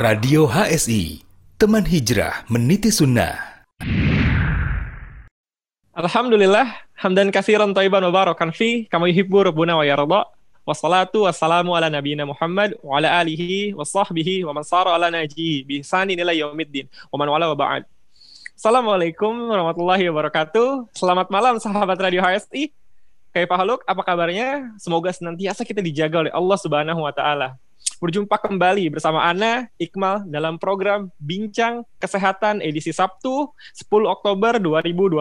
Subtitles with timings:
[0.00, 1.20] Radio HSI,
[1.60, 3.36] teman hijrah meniti sunnah.
[5.92, 10.24] Alhamdulillah, hamdan kathiran taiban wa barakan fi, kama yuhibbu rabbuna wa yarda.
[10.64, 15.68] Wassalatu wassalamu ala nabiyina Muhammad wa ala alihi wa sahbihi wa man sara ala najihi
[15.68, 17.84] bi ihsanin ila yaumiddin wa man wala wa ba'd.
[18.56, 20.96] Assalamualaikum warahmatullahi wabarakatuh.
[20.96, 22.72] Selamat malam sahabat Radio HSI.
[23.36, 24.72] Kayak Pak Haluk, apa kabarnya?
[24.80, 27.60] Semoga senantiasa kita dijaga oleh Allah Subhanahu wa taala.
[28.00, 35.20] Berjumpa kembali bersama Ana Iqmal dalam program Bincang Kesehatan edisi Sabtu 10 Oktober 2020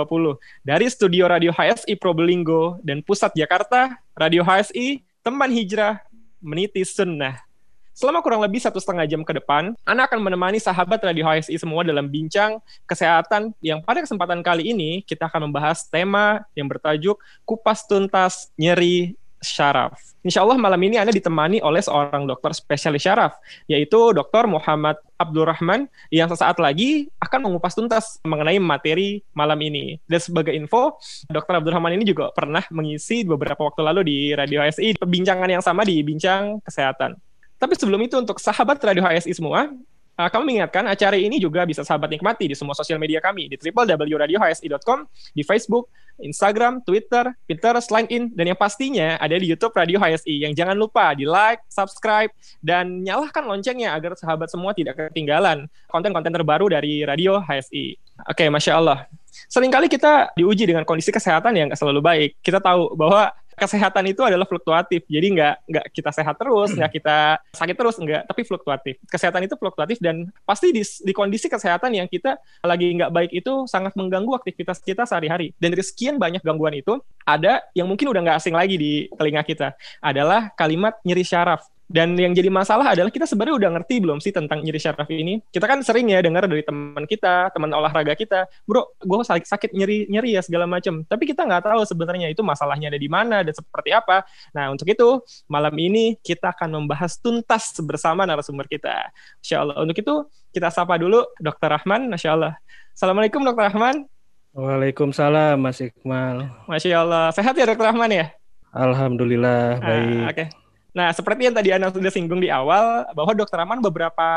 [0.63, 5.99] dari studio Radio HSI Probolinggo dan Pusat Jakarta, Radio HSI, teman hijrah
[6.39, 7.43] meniti sunnah.
[7.91, 11.84] Selama kurang lebih satu setengah jam ke depan, Ana akan menemani sahabat Radio HSI semua
[11.84, 17.84] dalam bincang kesehatan yang pada kesempatan kali ini kita akan membahas tema yang bertajuk Kupas
[17.84, 20.09] Tuntas Nyeri Syaraf.
[20.20, 23.39] Insya Allah malam ini Anda ditemani oleh seorang dokter spesialis syaraf,
[23.71, 24.52] yaitu Dr.
[24.52, 29.95] Muhammad Abdurrahman yang sesaat lagi akan mengupas tuntas mengenai materi malam ini.
[30.12, 30.99] Dan sebagai info,
[31.32, 31.63] Dr.
[31.63, 36.04] Abdurrahman ini juga pernah mengisi beberapa waktu lalu di Radio HSI perbincangan yang sama di
[36.04, 37.15] Bincang Kesehatan.
[37.55, 39.71] Tapi sebelum itu untuk sahabat Radio HSI semua,
[40.20, 43.55] Uh, kami mengingatkan acara ini juga bisa sahabat nikmati di semua sosial media kami di
[43.55, 45.87] www.radiohsi.com, di Facebook,
[46.20, 50.43] Instagram, Twitter, Pinterest, LinkedIn, dan yang pastinya ada di YouTube Radio HSI.
[50.43, 52.27] Yang jangan lupa di like, subscribe,
[52.59, 57.95] dan nyalakan loncengnya agar sahabat semua tidak ketinggalan konten-konten terbaru dari Radio HSI.
[58.27, 59.07] Oke, okay, Masya Allah.
[59.48, 62.29] Seringkali kita diuji dengan kondisi kesehatan yang selalu baik.
[62.43, 65.03] Kita tahu bahwa kesehatan itu adalah fluktuatif.
[65.06, 67.18] Jadi nggak nggak kita sehat terus, nggak kita
[67.53, 68.96] sakit terus, nggak, tapi fluktuatif.
[69.06, 73.68] Kesehatan itu fluktuatif dan pasti di, di kondisi kesehatan yang kita lagi nggak baik itu
[73.68, 75.51] sangat mengganggu aktivitas kita sehari-hari.
[75.59, 76.97] Dan dari sekian banyak gangguan itu,
[77.28, 81.68] ada yang mungkin udah nggak asing lagi di telinga kita, adalah kalimat nyeri syaraf.
[81.90, 85.41] Dan yang jadi masalah adalah kita sebenarnya udah ngerti belum sih tentang nyeri syaraf ini?
[85.50, 89.69] Kita kan sering ya dengar dari teman kita, teman olahraga kita, bro, gue sakit, sakit
[89.73, 91.01] nyeri nyeri ya segala macam.
[91.01, 94.22] Tapi kita nggak tahu sebenarnya itu masalahnya ada di mana dan seperti apa.
[94.53, 99.09] Nah untuk itu malam ini kita akan membahas tuntas bersama narasumber kita.
[99.41, 99.81] Insya Allah.
[99.81, 100.16] Untuk itu
[100.53, 102.06] kita sapa dulu Dokter Rahman.
[102.06, 102.53] Masya Allah.
[102.94, 104.06] Assalamualaikum Dokter Rahman.
[104.53, 106.53] Waalaikumsalam Mas Iqmal.
[106.69, 107.25] Masya Allah.
[107.33, 108.29] Sehat ya Dokter Rahman ya?
[108.77, 110.21] Alhamdulillah ah, baik.
[110.29, 110.35] Oke.
[110.38, 110.58] Okay.
[110.99, 114.27] Nah, seperti yang tadi Anda sudah singgung di awal, bahwa Dokter Rahman beberapa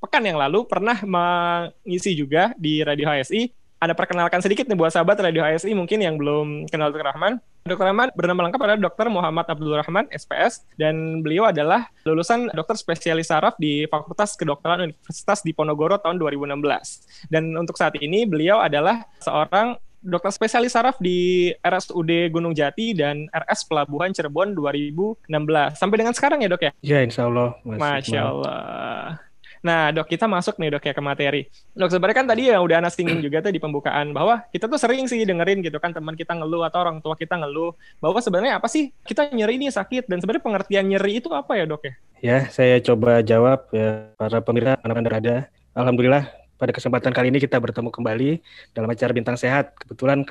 [0.00, 3.52] pekan yang lalu pernah mengisi juga di Radio HSI.
[3.76, 7.44] Anda perkenalkan sedikit nih buat sahabat Radio HSI mungkin yang belum kenal Dokter Rahman.
[7.68, 12.80] Dokter Rahman bernama lengkap adalah Dokter Muhammad Abdul Rahman, SPS, dan beliau adalah lulusan dokter
[12.80, 17.28] spesialis saraf di Fakultas Kedokteran Universitas Diponegoro tahun 2016.
[17.28, 19.76] Dan untuk saat ini beliau adalah seorang
[20.08, 25.28] dokter spesialis saraf di RSUD Gunung Jati dan RS Pelabuhan Cirebon 2016.
[25.76, 26.72] Sampai dengan sekarang ya dok ya?
[26.80, 27.60] Ya insya Allah.
[27.62, 29.20] Mas Masya Allah.
[29.58, 31.42] Nah dok kita masuk nih dok ya ke materi.
[31.76, 34.80] Dok sebenarnya kan tadi yang udah anak singgung juga tuh di pembukaan bahwa kita tuh
[34.80, 38.62] sering sih dengerin gitu kan teman kita ngeluh atau orang tua kita ngeluh bahwa sebenarnya
[38.62, 41.94] apa sih kita nyeri ini sakit dan sebenarnya pengertian nyeri itu apa ya dok ya?
[42.18, 45.36] Ya saya coba jawab ya para pemirsa anak-anak ada.
[45.74, 48.30] Alhamdulillah pada kesempatan kali ini kita bertemu kembali
[48.74, 49.78] dalam acara Bintang Sehat.
[49.78, 50.26] Kebetulan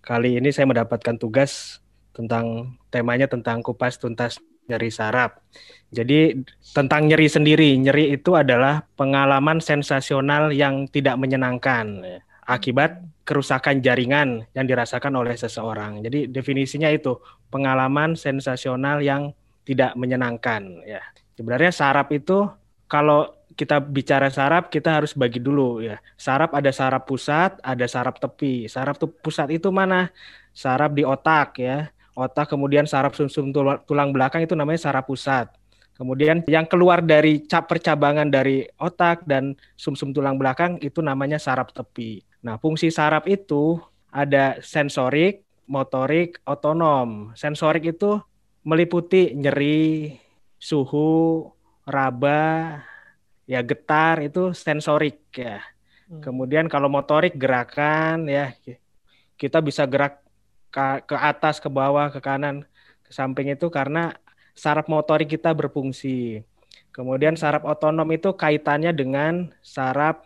[0.00, 1.78] kali ini saya mendapatkan tugas
[2.16, 5.36] tentang temanya tentang kupas tuntas nyeri saraf.
[5.92, 6.40] Jadi
[6.72, 12.00] tentang nyeri sendiri, nyeri itu adalah pengalaman sensasional yang tidak menyenangkan
[12.48, 16.02] akibat kerusakan jaringan yang dirasakan oleh seseorang.
[16.02, 17.20] Jadi definisinya itu
[17.52, 19.30] pengalaman sensasional yang
[19.62, 21.04] tidak menyenangkan ya.
[21.38, 22.50] Sebenarnya saraf itu
[22.90, 26.00] kalau kita bicara saraf, kita harus bagi dulu ya.
[26.16, 28.66] Saraf ada saraf pusat, ada saraf tepi.
[28.66, 30.10] Saraf tuh pusat itu mana?
[30.52, 31.88] Saraf di otak ya.
[32.12, 35.48] Otak kemudian saraf sumsum -sum tulang belakang itu namanya saraf pusat.
[35.96, 41.40] Kemudian yang keluar dari cap percabangan dari otak dan sumsum -sum tulang belakang itu namanya
[41.40, 42.20] saraf tepi.
[42.44, 43.80] Nah, fungsi saraf itu
[44.12, 47.32] ada sensorik, motorik, otonom.
[47.32, 48.20] Sensorik itu
[48.66, 50.20] meliputi nyeri,
[50.60, 51.48] suhu,
[51.88, 52.78] raba,
[53.46, 55.62] ya getar itu sensorik ya.
[56.08, 56.22] Hmm.
[56.22, 58.54] Kemudian kalau motorik gerakan ya
[59.36, 60.22] kita bisa gerak
[60.72, 62.64] ke, ke atas, ke bawah, ke kanan,
[63.04, 64.16] ke samping itu karena
[64.56, 66.44] saraf motorik kita berfungsi.
[66.92, 70.24] Kemudian saraf otonom itu kaitannya dengan saraf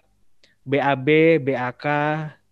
[0.66, 1.86] BAB, BAK,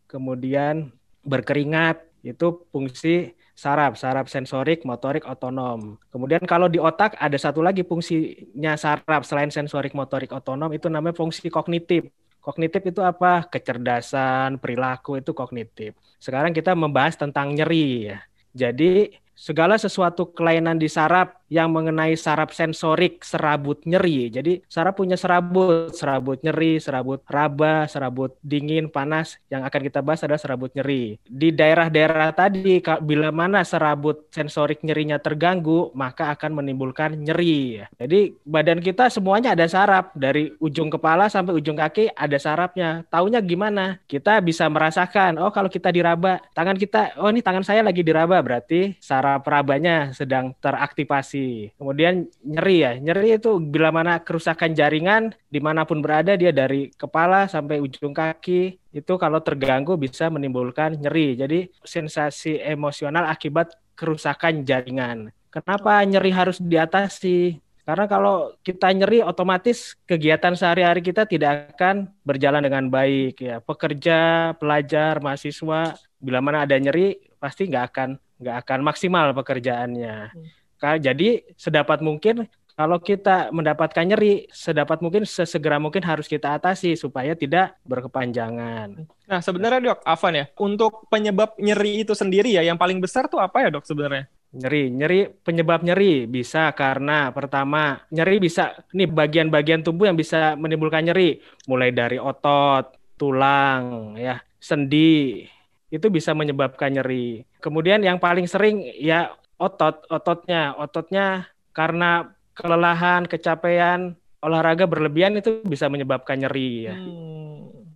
[0.06, 0.94] kemudian
[1.26, 5.96] berkeringat itu fungsi saraf, saraf sensorik, motorik, otonom.
[6.10, 11.14] Kemudian kalau di otak ada satu lagi fungsinya saraf selain sensorik, motorik, otonom itu namanya
[11.14, 12.10] fungsi kognitif.
[12.42, 13.48] Kognitif itu apa?
[13.48, 15.96] Kecerdasan, perilaku itu kognitif.
[16.20, 18.18] Sekarang kita membahas tentang nyeri ya.
[18.52, 24.32] Jadi segala sesuatu kelainan di saraf yang mengenai saraf sensorik serabut nyeri.
[24.32, 29.38] Jadi saraf punya serabut, serabut nyeri, serabut raba, serabut dingin, panas.
[29.52, 31.20] Yang akan kita bahas adalah serabut nyeri.
[31.22, 37.84] Di daerah-daerah tadi bila mana serabut sensorik nyerinya terganggu, maka akan menimbulkan nyeri.
[37.98, 43.04] Jadi badan kita semuanya ada saraf dari ujung kepala sampai ujung kaki ada sarafnya.
[43.12, 44.00] Taunya gimana?
[44.08, 48.40] Kita bisa merasakan, oh kalau kita diraba, tangan kita, oh ini tangan saya lagi diraba
[48.40, 51.72] berarti saraf para perabanya sedang teraktivasi.
[51.80, 56.92] Kemudian nyeri ya, nyeri itu bila mana kerusakan jaringan di mana pun berada dia dari
[56.92, 61.40] kepala sampai ujung kaki itu kalau terganggu bisa menimbulkan nyeri.
[61.40, 65.32] Jadi sensasi emosional akibat kerusakan jaringan.
[65.48, 67.64] Kenapa nyeri harus diatasi?
[67.84, 73.60] Karena kalau kita nyeri otomatis kegiatan sehari-hari kita tidak akan berjalan dengan baik ya.
[73.64, 78.08] Pekerja, pelajar, mahasiswa bila mana ada nyeri pasti nggak akan
[78.40, 80.16] nggak akan maksimal pekerjaannya.
[80.32, 80.96] Hmm.
[81.00, 87.38] Jadi sedapat mungkin kalau kita mendapatkan nyeri, sedapat mungkin sesegera mungkin harus kita atasi supaya
[87.38, 89.06] tidak berkepanjangan.
[89.30, 93.38] Nah, sebenarnya dok, Afan ya, untuk penyebab nyeri itu sendiri ya, yang paling besar tuh
[93.38, 94.26] apa ya dok sebenarnya?
[94.58, 101.06] Nyeri, nyeri penyebab nyeri bisa karena pertama nyeri bisa nih bagian-bagian tubuh yang bisa menimbulkan
[101.06, 101.38] nyeri,
[101.70, 105.46] mulai dari otot, tulang, ya, sendi,
[105.92, 107.44] itu bisa menyebabkan nyeri.
[107.60, 114.14] Kemudian yang paling sering ya otot, ototnya, ototnya karena kelelahan, kecapean,
[114.44, 116.94] olahraga berlebihan itu bisa menyebabkan nyeri ya.
[116.94, 117.44] Hmm.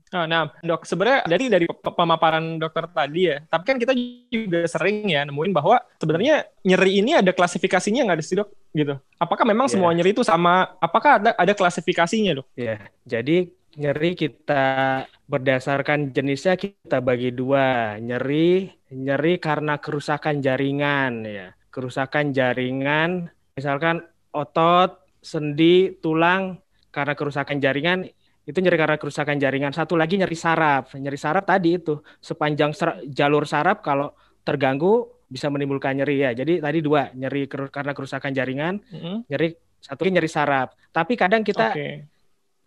[0.08, 3.92] Oh, nah, dok, sebenarnya dari dari pemaparan dokter tadi ya, tapi kan kita
[4.32, 8.48] juga sering ya nemuin bahwa sebenarnya nyeri ini ada klasifikasinya nggak sih dok?
[8.72, 8.96] Gitu.
[9.20, 9.72] Apakah memang yeah.
[9.76, 10.72] semua nyeri itu sama?
[10.80, 12.48] Apakah ada ada klasifikasinya dok?
[12.56, 12.78] Ya, yeah.
[13.04, 18.00] jadi nyeri kita berdasarkan jenisnya kita bagi dua.
[18.00, 21.52] Nyeri nyeri karena kerusakan jaringan ya.
[21.68, 24.00] Kerusakan jaringan misalkan
[24.32, 28.08] otot sendi tulang karena kerusakan jaringan
[28.48, 29.76] itu nyeri karena kerusakan jaringan.
[29.76, 30.96] Satu lagi nyeri saraf.
[30.96, 36.30] Nyeri saraf tadi itu sepanjang ser jalur saraf kalau terganggu bisa menimbulkan nyeri ya.
[36.32, 39.16] Jadi tadi dua nyeri karena kerusakan jaringan mm -hmm.
[39.28, 40.68] nyeri satu lagi nyeri saraf.
[40.88, 42.08] Tapi kadang kita okay.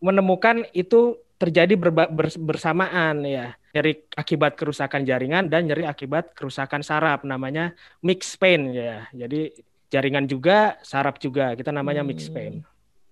[0.01, 2.06] Menemukan itu terjadi berba,
[2.38, 7.74] bersamaan ya nyeri akibat kerusakan jaringan dan nyeri akibat kerusakan saraf namanya
[8.06, 9.50] mix pain ya jadi
[9.89, 12.36] jaringan juga saraf juga kita namanya mix hmm.
[12.36, 12.56] pain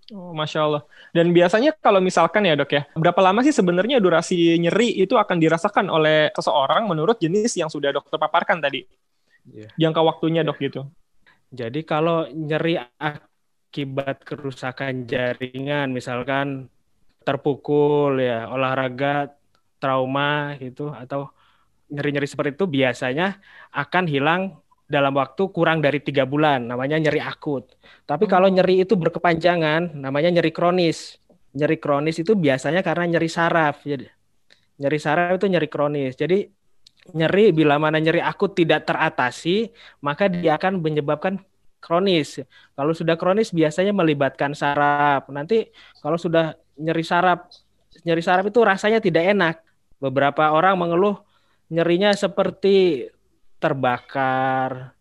[0.10, 0.84] Oh, Masya Allah.
[1.14, 5.38] Dan biasanya kalau misalkan ya dok ya, berapa lama sih sebenarnya durasi nyeri itu akan
[5.38, 8.90] dirasakan oleh seseorang menurut jenis yang sudah dokter paparkan tadi?
[9.46, 9.70] Yeah.
[9.78, 10.90] Jangka waktunya dok gitu.
[11.54, 16.74] Jadi kalau nyeri akibat kerusakan jaringan, misalkan
[17.24, 19.36] terpukul ya olahraga
[19.80, 21.32] trauma gitu atau
[21.90, 23.42] nyeri-nyeri seperti itu biasanya
[23.74, 24.42] akan hilang
[24.90, 27.78] dalam waktu kurang dari tiga bulan namanya nyeri akut.
[28.10, 28.32] Tapi hmm.
[28.32, 31.22] kalau nyeri itu berkepanjangan namanya nyeri kronis.
[31.54, 33.86] Nyeri kronis itu biasanya karena nyeri saraf.
[33.86, 34.10] Jadi
[34.82, 36.18] nyeri saraf itu nyeri kronis.
[36.18, 36.46] Jadi
[37.14, 39.70] nyeri bila mana nyeri akut tidak teratasi
[40.02, 41.38] maka dia akan menyebabkan
[41.78, 42.42] kronis.
[42.74, 45.30] Kalau sudah kronis biasanya melibatkan saraf.
[45.30, 45.70] Nanti
[46.02, 47.52] kalau sudah nyeri saraf.
[48.08, 49.56] Nyeri saraf itu rasanya tidak enak.
[50.00, 51.20] Beberapa orang mengeluh
[51.70, 53.06] nyerinya seperti
[53.60, 54.96] terbakar,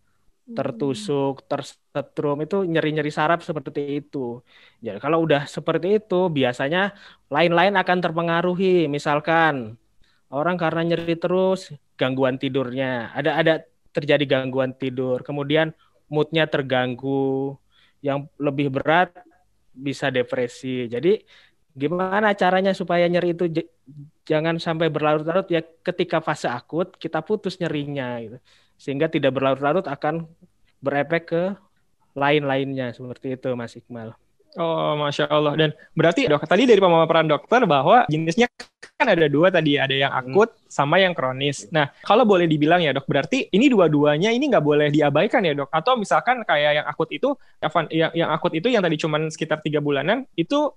[0.50, 4.42] tertusuk, tersetrum itu nyeri-nyeri saraf seperti itu.
[4.82, 6.98] Ya, kalau udah seperti itu biasanya
[7.30, 8.90] lain-lain akan terpengaruhi.
[8.90, 9.78] Misalkan
[10.28, 13.54] orang karena nyeri terus gangguan tidurnya, ada ada
[13.94, 15.72] terjadi gangguan tidur, kemudian
[16.10, 17.56] moodnya terganggu,
[18.04, 19.10] yang lebih berat
[19.74, 20.86] bisa depresi.
[20.90, 21.22] Jadi
[21.78, 23.46] Gimana caranya supaya nyeri itu
[24.26, 28.38] jangan sampai berlarut-larut ya ketika fase akut kita putus nyerinya gitu.
[28.74, 30.26] Sehingga tidak berlarut-larut akan
[30.82, 31.42] berefek ke
[32.18, 34.18] lain-lainnya seperti itu Mas Iqbal.
[34.58, 35.54] Oh, masya Allah.
[35.54, 38.50] Dan berarti dok tadi dari pemaparan dokter bahwa jenisnya
[38.98, 40.34] kan ada dua tadi, ada yang hmm.
[40.34, 40.66] akut hmm.
[40.66, 41.70] sama yang kronis.
[41.70, 45.70] Nah, kalau boleh dibilang ya dok, berarti ini dua-duanya ini nggak boleh diabaikan ya dok?
[45.70, 47.38] Atau misalkan kayak yang akut itu,
[47.94, 50.74] yang yang akut itu yang tadi cuma sekitar tiga bulanan, itu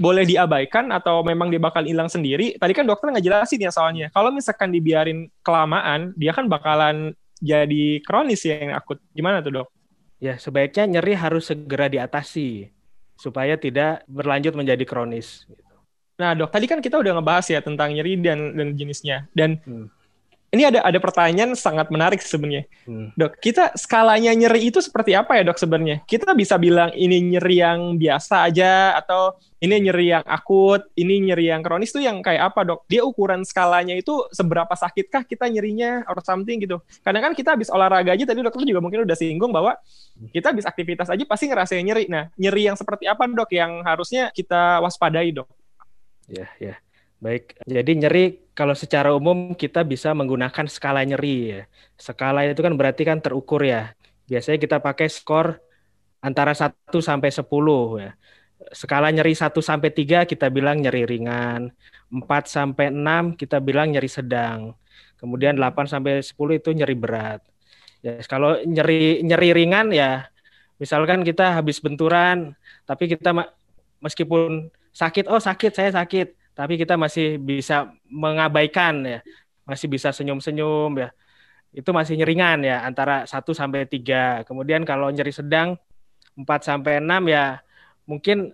[0.00, 2.56] boleh diabaikan atau memang dia bakal hilang sendiri?
[2.56, 4.06] Tadi kan dokter nggak jelasin ya soalnya.
[4.12, 9.02] Kalau misalkan dibiarin kelamaan, dia kan bakalan jadi kronis ya yang akut.
[9.12, 9.68] Gimana tuh dok?
[10.22, 12.70] Ya sebaiknya nyeri harus segera diatasi
[13.18, 15.44] supaya tidak berlanjut menjadi kronis.
[16.16, 19.26] Nah dok, tadi kan kita udah ngebahas ya tentang nyeri dan dan jenisnya.
[19.34, 20.01] Dan hmm.
[20.52, 22.68] Ini ada ada pertanyaan sangat menarik sebenarnya.
[22.84, 23.08] Hmm.
[23.16, 26.04] Dok, kita skalanya nyeri itu seperti apa ya, Dok sebenarnya?
[26.04, 29.32] Kita bisa bilang ini nyeri yang biasa aja atau
[29.64, 32.84] ini nyeri yang akut, ini nyeri yang kronis tuh yang kayak apa, Dok?
[32.84, 36.84] Dia ukuran skalanya itu seberapa sakitkah kita nyerinya or something gitu.
[37.00, 39.72] Kadang kan kita habis olahraga aja tadi dokter juga mungkin udah singgung bahwa
[40.36, 42.12] kita habis aktivitas aja pasti ngerasain nyeri.
[42.12, 45.48] Nah, nyeri yang seperti apa, Dok, yang harusnya kita waspadai, Dok?
[46.28, 46.76] Ya, ya.
[47.22, 51.62] Baik, jadi nyeri kalau secara umum kita bisa menggunakan skala nyeri ya.
[51.96, 53.96] Skala itu kan berarti kan terukur ya.
[54.28, 55.60] Biasanya kita pakai skor
[56.20, 57.48] antara 1 sampai 10
[58.00, 58.10] ya.
[58.76, 61.72] Skala nyeri 1 sampai 3 kita bilang nyeri ringan,
[62.12, 64.76] 4 sampai 6 kita bilang nyeri sedang.
[65.16, 67.40] Kemudian 8 sampai 10 itu nyeri berat.
[68.04, 70.26] Ya, kalau nyeri nyeri ringan ya
[70.82, 73.30] misalkan kita habis benturan tapi kita
[74.02, 79.20] meskipun sakit, oh sakit, saya sakit tapi kita masih bisa mengabaikan ya,
[79.64, 81.10] masih bisa senyum-senyum ya.
[81.72, 84.44] Itu masih nyeringan ya antara 1 sampai 3.
[84.44, 85.80] Kemudian kalau nyeri sedang
[86.36, 87.64] 4 sampai 6 ya
[88.04, 88.52] mungkin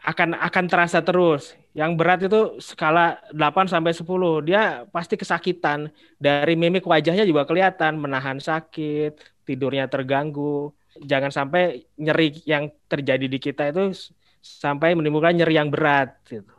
[0.00, 1.52] akan akan terasa terus.
[1.76, 4.40] Yang berat itu skala 8 sampai 10.
[4.48, 5.92] Dia pasti kesakitan.
[6.16, 10.72] Dari mimik wajahnya juga kelihatan menahan sakit, tidurnya terganggu.
[11.04, 13.92] Jangan sampai nyeri yang terjadi di kita itu
[14.40, 16.55] sampai menimbulkan nyeri yang berat gitu.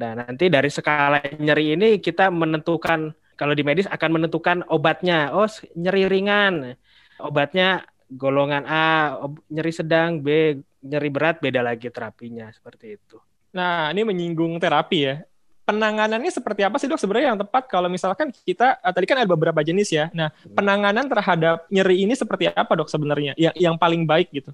[0.00, 5.28] Nah, nanti dari skala nyeri ini kita menentukan kalau di medis akan menentukan obatnya.
[5.36, 5.44] Oh,
[5.76, 6.72] nyeri ringan.
[7.20, 9.20] Obatnya golongan A,
[9.52, 13.20] nyeri sedang, B, nyeri berat beda lagi terapinya seperti itu.
[13.52, 15.20] Nah, ini menyinggung terapi ya.
[15.68, 19.28] Penanganannya seperti apa sih dok sebenarnya yang tepat kalau misalkan kita eh, tadi kan ada
[19.28, 20.08] beberapa jenis ya.
[20.16, 20.56] Nah, hmm.
[20.56, 23.36] penanganan terhadap nyeri ini seperti apa dok sebenarnya?
[23.36, 24.50] Yang yang paling baik gitu.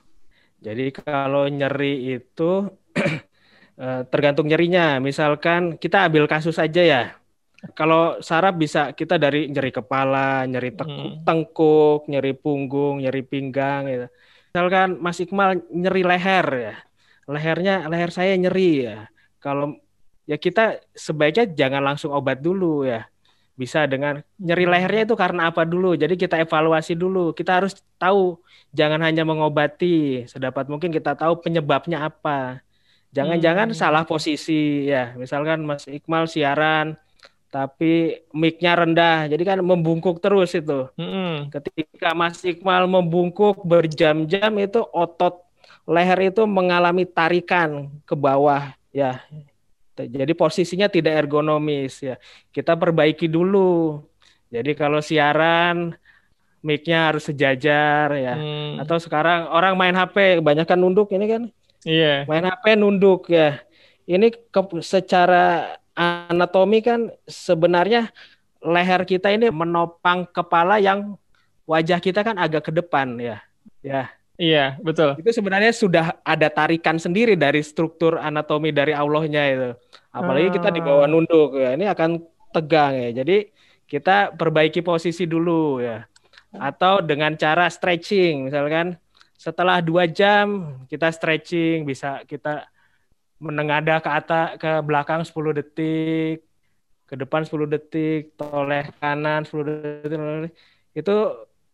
[0.60, 3.35] Jadi kalau nyeri itu Eh,
[4.08, 4.98] tergantung nyerinya.
[4.98, 7.02] Misalkan kita ambil kasus aja ya.
[7.72, 11.24] Kalau saraf bisa kita dari nyeri kepala, nyeri hmm.
[11.24, 14.06] tengkuk, nyeri punggung, nyeri pinggang gitu.
[14.52, 16.74] Misalkan Mas Iqmal nyeri leher ya.
[17.26, 19.08] Lehernya leher saya nyeri ya.
[19.40, 19.76] Kalau
[20.28, 23.08] ya kita sebaiknya jangan langsung obat dulu ya.
[23.56, 25.96] Bisa dengan nyeri lehernya itu karena apa dulu.
[25.96, 27.32] Jadi kita evaluasi dulu.
[27.32, 28.36] Kita harus tahu
[28.72, 32.60] jangan hanya mengobati, sedapat mungkin kita tahu penyebabnya apa.
[33.14, 33.78] Jangan-jangan hmm.
[33.78, 35.14] salah posisi ya.
[35.14, 36.98] Misalkan Mas Iqmal siaran
[37.50, 39.30] tapi mic-nya rendah.
[39.32, 40.90] Jadi kan membungkuk terus itu.
[40.98, 41.48] Hmm.
[41.48, 45.46] Ketika Mas Iqmal membungkuk berjam-jam itu otot
[45.86, 49.22] leher itu mengalami tarikan ke bawah ya.
[49.96, 52.20] Jadi posisinya tidak ergonomis ya.
[52.52, 54.04] Kita perbaiki dulu.
[54.52, 55.96] Jadi kalau siaran
[56.60, 58.34] mic-nya harus sejajar ya.
[58.36, 58.82] Hmm.
[58.84, 61.42] Atau sekarang orang main HP kebanyakan nunduk ini kan
[61.86, 62.26] Iya.
[62.26, 62.28] Yeah.
[62.28, 63.62] Main HP nunduk ya.
[64.10, 68.10] Ini ke, secara anatomi kan sebenarnya
[68.60, 71.14] leher kita ini menopang kepala yang
[71.64, 73.38] wajah kita kan agak ke depan ya.
[73.80, 74.10] Ya.
[74.36, 75.16] Iya, betul.
[75.16, 79.70] Itu sebenarnya sudah ada tarikan sendiri dari struktur anatomi dari Allahnya itu.
[80.12, 81.10] Apalagi kita di bawah ah.
[81.10, 81.72] nunduk ya.
[81.72, 82.20] Ini akan
[82.52, 83.24] tegang ya.
[83.24, 83.48] Jadi
[83.88, 86.04] kita perbaiki posisi dulu ya.
[86.52, 89.00] Atau dengan cara stretching misalkan
[89.36, 92.66] setelah dua jam kita stretching bisa kita
[93.36, 96.40] menengada ke atas ke belakang 10 detik
[97.06, 100.52] ke depan 10 detik toleh kanan 10 detik
[100.96, 101.14] itu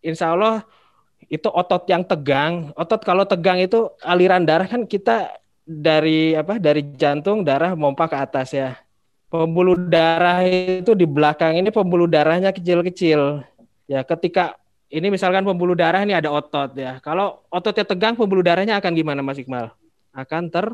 [0.02, 0.66] insya Allah
[1.30, 2.74] itu otot yang tegang.
[2.74, 5.30] Otot kalau tegang itu aliran darah kan kita
[5.62, 8.74] dari apa dari jantung darah mompa ke atas ya.
[9.30, 13.46] Pembuluh darah itu di belakang ini pembuluh darahnya kecil-kecil.
[13.88, 14.58] Ya ketika
[14.92, 17.00] ini misalkan pembuluh darah ini ada otot ya.
[17.00, 19.72] Kalau ototnya tegang, pembuluh darahnya akan gimana, Mas Iqbal?
[20.12, 20.68] Akan ter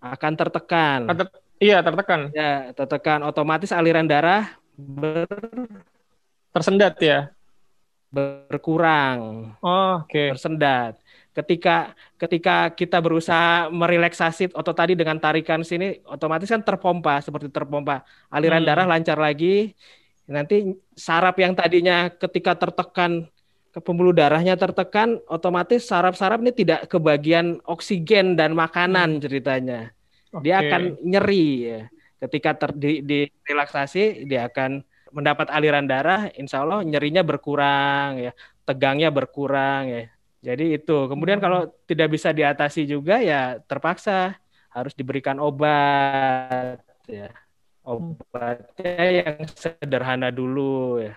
[0.00, 1.04] akan tertekan.
[1.12, 1.28] Ter,
[1.60, 2.32] iya, tertekan.
[2.32, 3.20] Ya, tertekan.
[3.20, 5.28] Otomatis aliran darah ber
[6.56, 7.28] tersendat ya.
[8.08, 9.52] Berkurang.
[9.60, 10.08] Oh, oke.
[10.08, 10.28] Okay.
[10.32, 10.96] Tersendat.
[11.36, 18.08] Ketika ketika kita berusaha merelaksasi otot tadi dengan tarikan sini, otomatis kan terpompa seperti terpompa.
[18.32, 18.68] Aliran hmm.
[18.72, 19.76] darah lancar lagi.
[20.24, 23.28] Nanti saraf yang tadinya ketika tertekan
[23.82, 29.22] pembuluh darahnya tertekan, otomatis saraf-saraf ini tidak kebagian oksigen dan makanan hmm.
[29.22, 29.80] ceritanya.
[30.30, 30.42] Okay.
[30.46, 31.80] Dia akan nyeri ya.
[32.22, 34.80] Ketika ter, di, di relaksasi, dia akan
[35.14, 40.02] mendapat aliran darah, insya Allah nyerinya berkurang ya, tegangnya berkurang ya.
[40.44, 41.08] Jadi itu.
[41.10, 41.44] Kemudian hmm.
[41.44, 44.36] kalau tidak bisa diatasi juga ya terpaksa
[44.70, 46.78] harus diberikan obat
[47.10, 47.30] ya.
[47.84, 51.16] Obatnya yang sederhana dulu ya.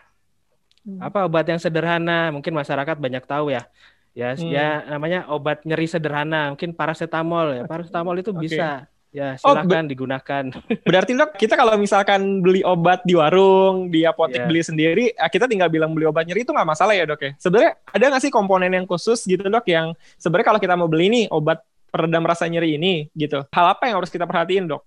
[0.87, 1.03] Hmm.
[1.03, 2.31] Apa obat yang sederhana?
[2.31, 3.67] Mungkin masyarakat banyak tahu ya.
[4.15, 4.49] Ya, hmm.
[4.49, 7.63] ya namanya obat nyeri sederhana, mungkin paracetamol ya.
[7.67, 8.41] Paracetamol itu okay.
[8.41, 8.69] bisa
[9.17, 10.43] Ya, silakan oh, digunakan.
[10.87, 14.49] Berarti dok, kita kalau misalkan beli obat di warung, di apotek yeah.
[14.51, 17.31] beli sendiri, eh, kita tinggal bilang beli obat nyeri itu nggak masalah ya dok ya?
[17.39, 21.07] Sebenarnya ada nggak sih komponen yang khusus gitu dok, yang sebenarnya kalau kita mau beli
[21.07, 24.83] nih obat peredam rasa nyeri ini gitu, hal apa yang harus kita perhatiin dok?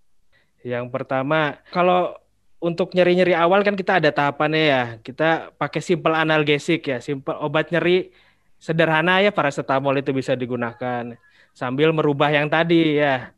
[0.61, 2.13] Yang pertama, kalau
[2.61, 4.83] untuk nyeri-nyeri awal kan kita ada tahapannya ya.
[5.01, 8.13] Kita pakai simple analgesik ya, simple obat nyeri
[8.61, 11.17] sederhana ya paracetamol itu bisa digunakan
[11.57, 13.33] sambil merubah yang tadi ya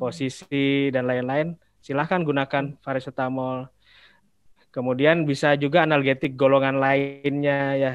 [0.00, 3.68] posisi dan lain-lain, silahkan gunakan paracetamol.
[4.72, 7.92] Kemudian bisa juga analgetik golongan lainnya ya,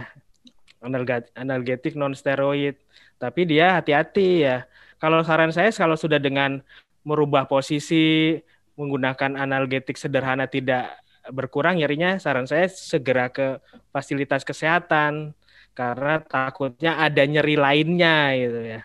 [1.34, 2.78] analgetik non steroid.
[3.18, 4.70] Tapi dia hati-hati ya.
[5.02, 6.62] Kalau saran saya kalau sudah dengan
[7.02, 8.38] merubah posisi
[8.78, 10.96] menggunakan analgetik sederhana tidak
[11.34, 13.60] berkurang nyerinya, saran saya segera ke
[13.92, 15.36] fasilitas kesehatan
[15.76, 18.82] karena takutnya ada nyeri lainnya gitu ya.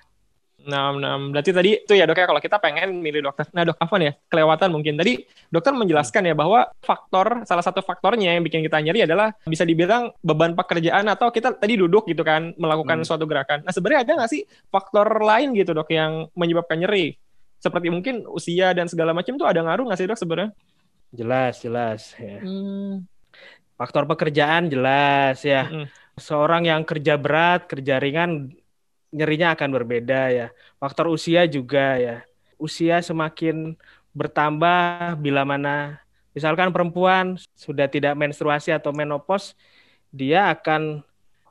[0.63, 3.51] Nah, nah, berarti tadi itu ya dok ya kalau kita pengen milih dokter.
[3.51, 8.39] Nah dok apa ya kelewatan mungkin tadi dokter menjelaskan ya bahwa faktor salah satu faktornya
[8.39, 12.55] yang bikin kita nyeri adalah bisa dibilang beban pekerjaan atau kita tadi duduk gitu kan
[12.55, 13.07] melakukan hmm.
[13.07, 13.67] suatu gerakan.
[13.67, 17.19] Nah sebenarnya ada nggak sih faktor lain gitu dok yang menyebabkan nyeri?
[17.63, 20.51] Seperti mungkin usia dan segala macam tuh ada ngaruh nggak sih dok sebenarnya?
[21.15, 22.43] Jelas jelas ya.
[22.43, 23.07] Hmm.
[23.79, 25.71] Faktor pekerjaan jelas ya.
[25.71, 25.87] Hmm.
[26.19, 28.51] Seorang yang kerja berat, kerja ringan
[29.15, 30.47] nyerinya akan berbeda ya.
[30.83, 32.27] Faktor usia juga ya.
[32.59, 33.79] Usia semakin
[34.11, 36.03] bertambah bila mana
[36.35, 39.55] misalkan perempuan sudah tidak menstruasi atau menopause,
[40.11, 41.05] dia akan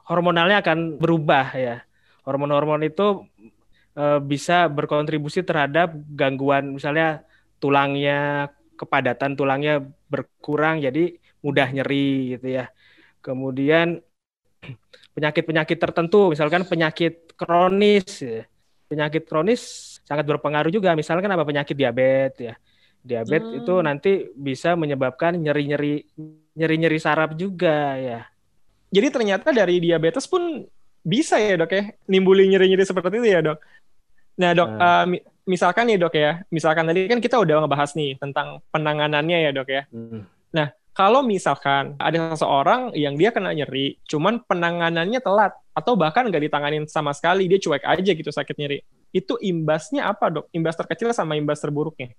[0.05, 1.85] hormonalnya akan berubah ya.
[2.27, 3.25] Hormon-hormon itu
[3.95, 7.23] e, bisa berkontribusi terhadap gangguan misalnya
[7.61, 12.65] tulangnya, kepadatan tulangnya berkurang jadi mudah nyeri gitu ya.
[13.21, 14.01] Kemudian
[15.15, 18.43] penyakit-penyakit tertentu, misalkan penyakit kronis, ya.
[18.89, 19.61] penyakit kronis
[20.05, 20.97] sangat berpengaruh juga.
[20.97, 22.53] Misalkan apa penyakit diabetes ya,
[23.01, 23.59] diabetes hmm.
[23.61, 26.05] itu nanti bisa menyebabkan nyeri-nyeri
[26.57, 28.19] nyeri-nyeri saraf juga ya.
[28.91, 30.67] Jadi ternyata dari diabetes pun
[31.01, 33.57] bisa ya dok ya, nimbulin nyeri-nyeri seperti itu ya dok.
[34.39, 35.03] Nah dok, nah.
[35.03, 35.19] Uh,
[35.49, 39.67] misalkan nih dok ya, misalkan tadi kan kita udah ngebahas nih tentang penanganannya ya dok
[39.67, 39.83] ya.
[39.91, 40.23] Hmm.
[40.53, 46.51] Nah kalau misalkan ada seseorang yang dia kena nyeri, cuman penanganannya telat atau bahkan nggak
[46.51, 48.79] ditanganin sama sekali, dia cuek aja gitu sakit nyeri.
[49.15, 50.45] Itu imbasnya apa dok?
[50.51, 52.11] Imbas terkecil sama imbas terburuknya?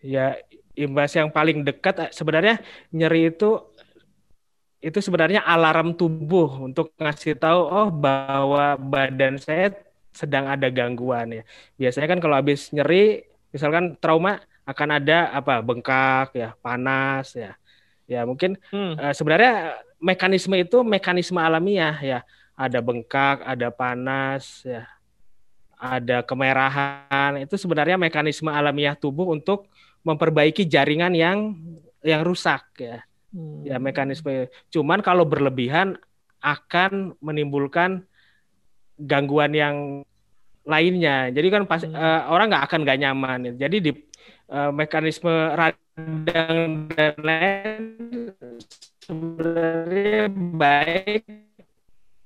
[0.00, 0.36] Ya,
[0.76, 2.60] imbas yang paling dekat eh, sebenarnya
[2.92, 3.60] nyeri itu
[4.80, 9.72] itu sebenarnya alarm tubuh untuk ngasih tahu oh bahwa badan saya
[10.16, 11.42] sedang ada gangguan ya.
[11.76, 17.54] Biasanya kan kalau habis nyeri, misalkan trauma akan ada apa bengkak ya, panas ya
[18.06, 18.94] Ya mungkin hmm.
[18.96, 22.18] uh, sebenarnya mekanisme itu mekanisme alamiah ya.
[22.56, 24.88] Ada bengkak, ada panas, ya,
[25.76, 27.36] ada kemerahan.
[27.44, 29.68] Itu sebenarnya mekanisme alamiah tubuh untuk
[30.06, 31.52] memperbaiki jaringan yang
[32.00, 33.04] yang rusak ya.
[33.34, 33.60] Hmm.
[33.66, 34.48] Ya mekanisme.
[34.72, 36.00] Cuman kalau berlebihan
[36.40, 38.06] akan menimbulkan
[38.98, 39.76] gangguan yang
[40.66, 41.30] lainnya.
[41.30, 41.94] Jadi kan pas hmm.
[41.94, 43.40] uh, orang nggak akan nggak nyaman.
[43.54, 43.90] Jadi di
[44.50, 47.82] uh, mekanisme radang dan lain
[49.06, 51.24] sebenarnya baik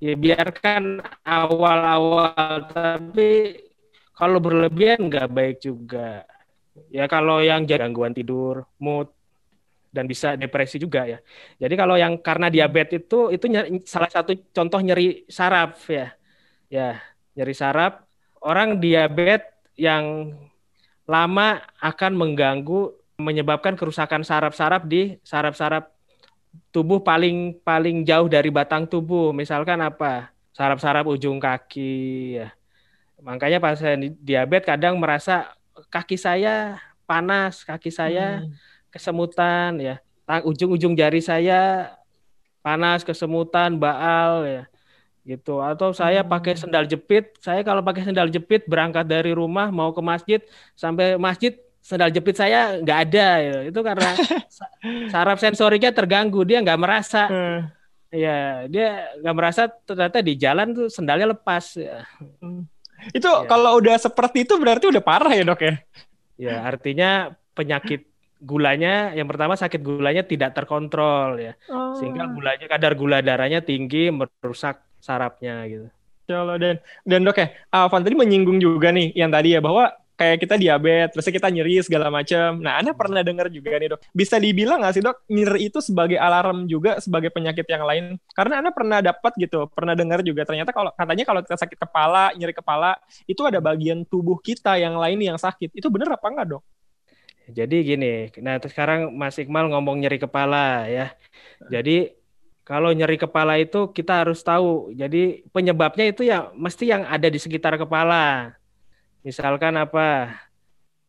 [0.00, 3.61] ya biarkan awal-awal tapi
[4.16, 6.24] kalau berlebihan nggak baik juga
[6.88, 9.12] ya kalau yang gangguan tidur mood
[9.92, 11.18] dan bisa depresi juga ya
[11.61, 16.16] jadi kalau yang karena diabetes itu itu nyeri, salah satu contoh nyeri saraf ya
[16.70, 17.02] ya
[17.35, 18.00] nyeri saraf
[18.40, 20.33] orang diabetes yang
[21.04, 25.90] lama akan mengganggu menyebabkan kerusakan saraf-saraf di saraf-saraf
[26.70, 29.30] tubuh paling paling jauh dari batang tubuh.
[29.30, 30.33] Misalkan apa?
[30.56, 32.48] Saraf-saraf ujung kaki ya.
[33.20, 35.52] Makanya pasien diabetes kadang merasa
[35.92, 38.54] kaki saya panas, kaki saya hmm.
[38.88, 39.96] kesemutan ya.
[40.46, 41.90] Ujung-ujung jari saya
[42.62, 44.62] panas, kesemutan, baal ya.
[45.20, 45.61] Gitu.
[45.61, 46.30] Atau saya hmm.
[46.33, 50.40] pakai sendal jepit, saya kalau pakai sendal jepit berangkat dari rumah mau ke masjid
[50.74, 53.61] sampai masjid sendal jepit saya nggak ada gitu.
[53.72, 54.11] itu karena
[55.12, 57.61] saraf sensoriknya terganggu dia nggak merasa hmm.
[58.12, 62.04] ya dia nggak merasa ternyata di jalan tuh sendalnya lepas ya.
[62.44, 62.68] Hmm.
[63.16, 63.48] itu ya.
[63.48, 65.74] kalau udah seperti itu berarti udah parah ya dok ya
[66.37, 68.09] ya artinya penyakit
[68.40, 71.96] gulanya yang pertama sakit gulanya tidak terkontrol ya oh.
[71.96, 75.88] sehingga gulanya kadar gula darahnya tinggi merusak sarafnya gitu.
[76.30, 80.36] Ya dan dan dok ya, Avan tadi menyinggung juga nih yang tadi ya bahwa kayak
[80.44, 82.60] kita diabetes, terus kita nyeri segala macam.
[82.60, 86.20] Nah, Anda pernah dengar juga nih dok, bisa dibilang nggak sih dok, nyeri itu sebagai
[86.20, 88.20] alarm juga sebagai penyakit yang lain?
[88.36, 92.36] Karena Anda pernah dapat gitu, pernah dengar juga ternyata kalau katanya kalau kita sakit kepala,
[92.36, 95.72] nyeri kepala, itu ada bagian tubuh kita yang lain yang sakit.
[95.72, 96.62] Itu benar apa enggak dok?
[97.50, 101.16] Jadi gini, nah sekarang Mas Iqmal ngomong nyeri kepala ya.
[101.72, 102.19] Jadi
[102.70, 104.94] kalau nyeri kepala itu kita harus tahu.
[104.94, 108.54] Jadi penyebabnya itu ya mesti yang ada di sekitar kepala.
[109.26, 110.38] Misalkan apa?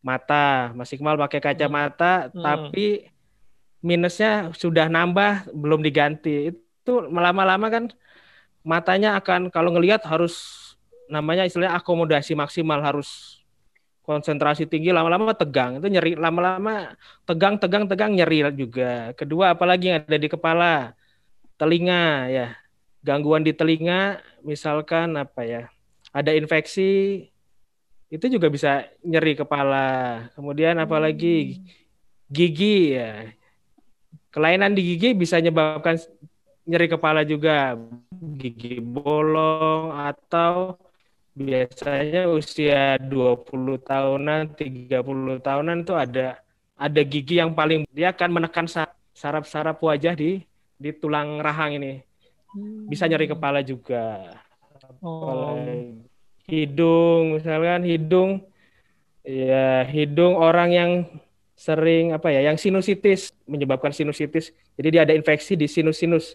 [0.01, 0.73] Mata.
[0.73, 2.41] Mas pakai kacamata hmm.
[2.41, 3.05] tapi
[3.85, 6.49] minusnya sudah nambah belum diganti.
[6.49, 7.93] Itu lama-lama kan
[8.65, 10.65] matanya akan kalau ngelihat harus
[11.13, 13.37] namanya istilahnya akomodasi maksimal harus
[14.01, 20.01] konsentrasi tinggi lama-lama tegang itu nyeri lama-lama tegang tegang tegang nyeri juga kedua apalagi yang
[20.01, 20.97] ada di kepala
[21.61, 22.47] telinga ya.
[23.05, 25.63] Gangguan di telinga misalkan apa ya
[26.09, 27.25] ada infeksi
[28.11, 30.27] itu juga bisa nyeri kepala.
[30.35, 31.63] Kemudian apalagi
[32.27, 33.31] gigi ya.
[34.31, 35.95] Kelainan di gigi bisa menyebabkan
[36.67, 37.79] nyeri kepala juga.
[38.35, 40.75] Gigi bolong atau
[41.31, 46.43] biasanya usia 20 tahunan, 30 tahunan itu ada
[46.75, 48.67] ada gigi yang paling dia akan menekan
[49.15, 50.43] saraf-saraf wajah di
[50.81, 52.01] di tulang rahang ini.
[52.89, 53.33] Bisa nyeri hmm.
[53.37, 54.33] kepala juga.
[55.05, 55.55] Oh.
[56.49, 58.43] Hidung misalkan hidung
[59.21, 60.91] ya hidung orang yang
[61.53, 64.49] sering apa ya yang sinusitis menyebabkan sinusitis.
[64.75, 66.33] Jadi dia ada infeksi di sinus-sinus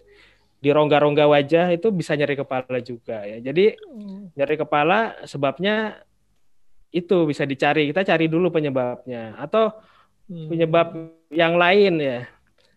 [0.57, 3.37] di rongga-rongga wajah itu bisa nyeri kepala juga ya.
[3.43, 4.33] Jadi hmm.
[4.39, 6.01] nyeri kepala sebabnya
[6.89, 7.91] itu bisa dicari.
[7.91, 9.69] Kita cari dulu penyebabnya atau
[10.31, 10.47] hmm.
[10.49, 10.87] penyebab
[11.29, 12.19] yang lain ya.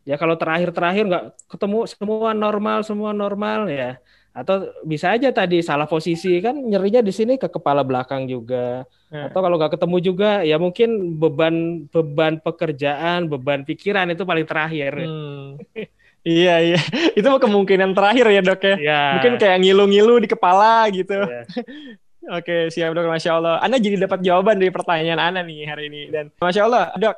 [0.08, 4.00] Ya kalau terakhir-terakhir nggak ketemu semua normal, semua normal ya.
[4.30, 8.86] Atau bisa aja tadi salah posisi kan nyerinya di sini ke kepala belakang juga.
[9.10, 9.26] Hmm.
[9.26, 14.92] Atau kalau nggak ketemu juga ya mungkin beban beban pekerjaan, beban pikiran itu paling terakhir.
[15.02, 15.58] Hmm.
[16.20, 16.80] Iya iya,
[17.18, 18.76] itu kemungkinan terakhir ya dok ya.
[18.76, 19.02] ya.
[19.16, 21.16] Mungkin kayak ngilu-ngilu di kepala gitu.
[21.16, 21.48] Ya.
[22.36, 23.56] Oke siap dok, masya Allah.
[23.64, 27.16] Anda jadi dapat jawaban dari pertanyaan Anda nih hari ini dan masya Allah dok.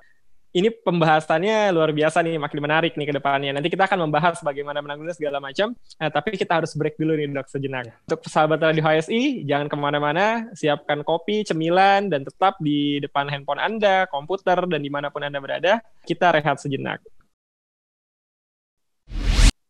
[0.53, 3.57] Ini pembahasannya luar biasa nih, makin menarik nih ke depannya.
[3.57, 5.73] Nanti kita akan membahas bagaimana menanggulangi segala macam.
[5.97, 7.88] Nah, tapi kita harus break dulu nih dok sejenak.
[7.88, 7.95] Ya.
[8.05, 10.53] Untuk sahabat radio HSI, jangan ke mana-mana.
[10.53, 15.41] Siapkan kopi, cemilan, dan tetap di depan handphone Anda, komputer, dan di mana pun Anda
[15.41, 15.81] berada.
[16.05, 17.01] Kita rehat sejenak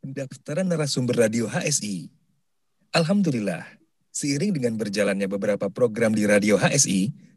[0.03, 2.11] pendaftaran narasumber radio HSI.
[2.91, 3.65] Alhamdulillah,
[4.11, 7.15] seiring dengan berjalannya beberapa program di radio HSI,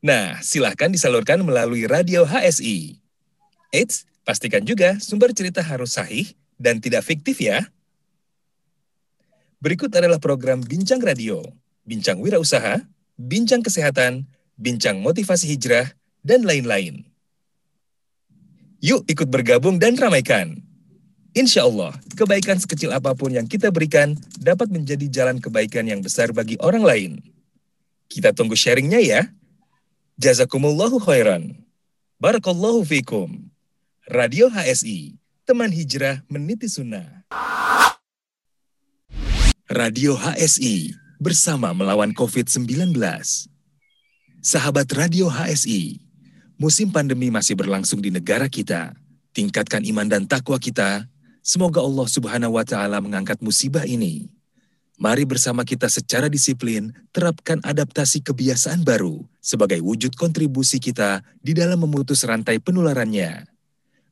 [0.00, 2.96] Nah, silahkan disalurkan melalui radio HSI.
[3.68, 7.68] Eits, pastikan juga sumber cerita harus sahih dan tidak fiktif ya.
[9.60, 11.44] Berikut adalah program Bincang Radio,
[11.84, 12.80] Bincang Wirausaha,
[13.20, 14.24] Bincang Kesehatan,
[14.56, 15.92] Bincang Motivasi Hijrah,
[16.24, 17.04] dan lain-lain.
[18.80, 20.56] Yuk ikut bergabung dan ramaikan.
[21.36, 26.32] Insya Allah, kebaikan sekecil apa pun yang kita berikan dapat menjadi jalan kebaikan yang besar
[26.32, 27.12] bagi orang lain.
[28.08, 29.28] Kita tunggu sharingnya ya.
[30.20, 31.56] Jazakumullahu khairan.
[32.20, 33.48] Barakallahu fikum.
[34.04, 35.16] Radio HSI,
[35.48, 37.24] teman hijrah meniti sunnah.
[39.72, 43.00] Radio HSI, bersama melawan COVID-19.
[44.44, 46.04] Sahabat Radio HSI,
[46.60, 48.92] musim pandemi masih berlangsung di negara kita.
[49.32, 51.08] Tingkatkan iman dan takwa kita
[51.40, 54.28] Semoga Allah Subhanahu wa Ta'ala mengangkat musibah ini.
[55.00, 61.80] Mari bersama kita secara disiplin terapkan adaptasi kebiasaan baru sebagai wujud kontribusi kita di dalam
[61.80, 63.48] memutus rantai penularannya.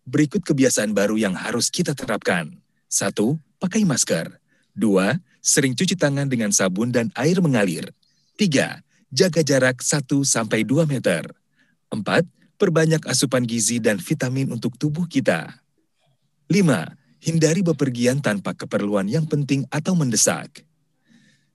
[0.08, 2.56] Berikut kebiasaan baru yang harus kita terapkan.
[2.88, 4.40] Satu, pakai masker.
[4.72, 7.92] Dua, sering cuci tangan dengan sabun dan air mengalir.
[8.40, 8.80] Tiga,
[9.12, 10.24] jaga jarak 1-2
[10.88, 11.28] meter.
[11.92, 12.24] Empat,
[12.56, 15.52] perbanyak asupan gizi dan vitamin untuk tubuh kita.
[16.48, 20.67] Lima, hindari bepergian tanpa keperluan yang penting atau mendesak.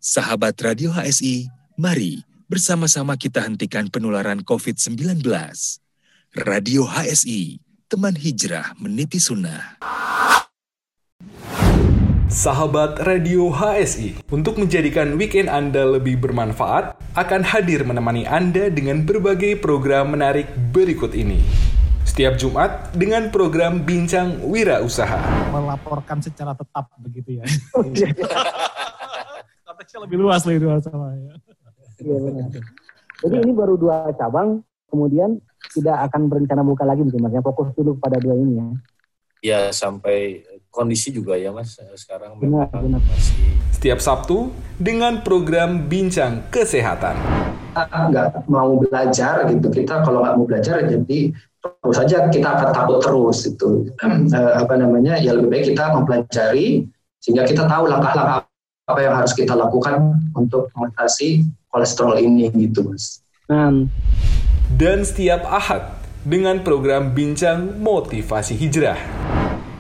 [0.04, 1.48] Sahabat Radio HSI,
[1.80, 5.00] mari bersama-sama kita hentikan penularan COVID-19.
[6.44, 9.80] Radio HSI, teman hijrah meniti sunnah.
[12.28, 19.64] Sahabat Radio HSI, untuk menjadikan weekend Anda lebih bermanfaat, akan hadir menemani Anda dengan berbagai
[19.64, 21.40] program menarik berikut ini.
[22.04, 25.24] Setiap Jumat dengan program Bincang Wira Usaha.
[25.48, 27.48] Melaporkan secara tetap begitu ya.
[29.84, 31.36] Konteksnya lebih luas lebih luas sama ya.
[32.00, 32.48] Iya benar.
[33.20, 35.44] Jadi ini baru dua cabang, kemudian
[35.76, 37.36] tidak akan berencana buka lagi mungkin mas.
[37.44, 38.68] Fokus dulu pada dua ini ya.
[39.44, 40.40] ya sampai
[40.72, 43.02] kondisi juga ya Mas sekarang Benar, memang benar.
[43.12, 43.36] masih
[43.76, 47.20] Setiap Sabtu dengan program Bincang Kesehatan.
[47.76, 51.20] kita nggak mau belajar gitu kita kalau nggak mau belajar jadi
[51.60, 53.92] terus saja kita akan takut terus itu
[54.32, 56.88] Eh, apa namanya ya lebih baik kita mempelajari
[57.20, 58.48] sehingga kita tahu langkah-langkah
[58.84, 63.24] apa yang harus kita lakukan untuk mengatasi kolesterol ini gitu mas.
[63.48, 63.88] Nah,
[64.74, 69.00] Dan setiap Ahad dengan program Bincang Motivasi Hijrah.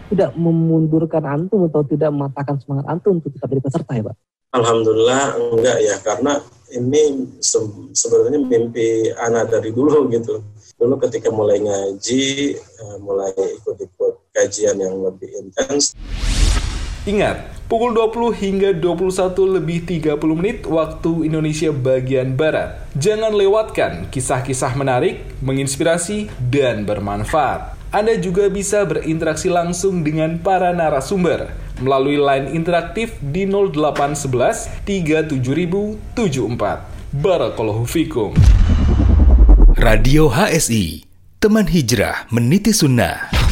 [0.08, 4.16] tidak memundurkan antum atau tidak mematahkan semangat antum untuk tetap jadi peserta ya Pak?
[4.54, 6.34] Alhamdulillah enggak ya karena
[6.70, 7.02] ini
[7.42, 10.46] se- sebenarnya mimpi anak dari dulu gitu.
[10.78, 15.98] Dulu ketika mulai ngaji, eh, mulai ikut-ikut kajian yang lebih intens,
[17.04, 22.80] Ingat, pukul 20 hingga 21 lebih 30 menit waktu Indonesia bagian Barat.
[22.96, 27.76] Jangan lewatkan kisah-kisah menarik, menginspirasi, dan bermanfaat.
[27.92, 31.52] Anda juga bisa berinteraksi langsung dengan para narasumber
[31.84, 37.20] melalui line interaktif di 0811 37074.
[37.20, 38.32] Barakallahu fikum.
[39.76, 41.04] Radio HSI,
[41.44, 43.43] teman hijrah meniti sunnah.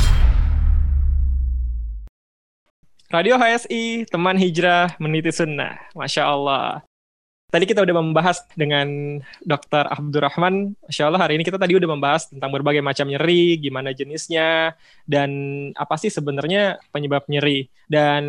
[3.12, 5.76] Radio HSI, teman hijrah meniti sunnah.
[5.92, 6.80] Masya Allah.
[7.52, 9.84] Tadi kita udah membahas dengan Dr.
[9.84, 10.80] Abdurrahman.
[10.88, 15.28] Masya Allah hari ini kita tadi udah membahas tentang berbagai macam nyeri, gimana jenisnya, dan
[15.76, 17.68] apa sih sebenarnya penyebab nyeri.
[17.84, 18.24] Dan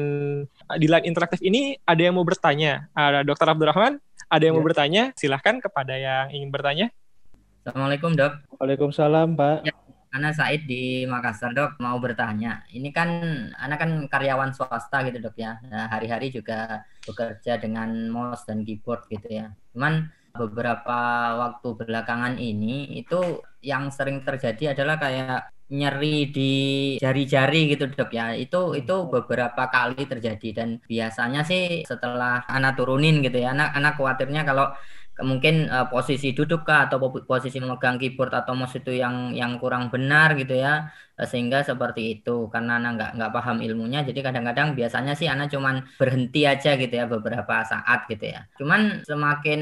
[0.74, 2.90] di line interaktif ini ada yang mau bertanya.
[2.90, 3.54] Ada Dr.
[3.54, 5.14] Abdurrahman, ada yang mau bertanya?
[5.14, 6.90] Silahkan kepada yang ingin bertanya.
[7.62, 9.62] Assalamualaikum dok, Waalaikumsalam Pak.
[10.12, 12.68] Ana Said di Makassar dok mau bertanya.
[12.68, 13.10] Ini kan
[13.56, 15.56] Ana kan karyawan swasta gitu dok ya.
[15.72, 19.48] Nah, hari-hari juga bekerja dengan mouse dan keyboard gitu ya.
[19.72, 21.00] Cuman beberapa
[21.40, 26.52] waktu belakangan ini itu yang sering terjadi adalah kayak nyeri di
[27.00, 28.36] jari-jari gitu dok ya.
[28.36, 33.56] Itu itu beberapa kali terjadi dan biasanya sih setelah Ana turunin gitu ya.
[33.56, 34.76] Anak anak khawatirnya kalau
[35.20, 39.52] mungkin eh, posisi duduk kah atau po- posisi memegang keyboard atau mouse itu yang yang
[39.60, 40.88] kurang benar gitu ya
[41.20, 42.30] Eh, sehingga seperti itu.
[42.52, 46.94] Karena anak nggak nggak paham ilmunya jadi kadang-kadang biasanya sih anak cuman berhenti aja gitu
[47.00, 48.40] ya beberapa saat gitu ya.
[48.58, 49.60] Cuman semakin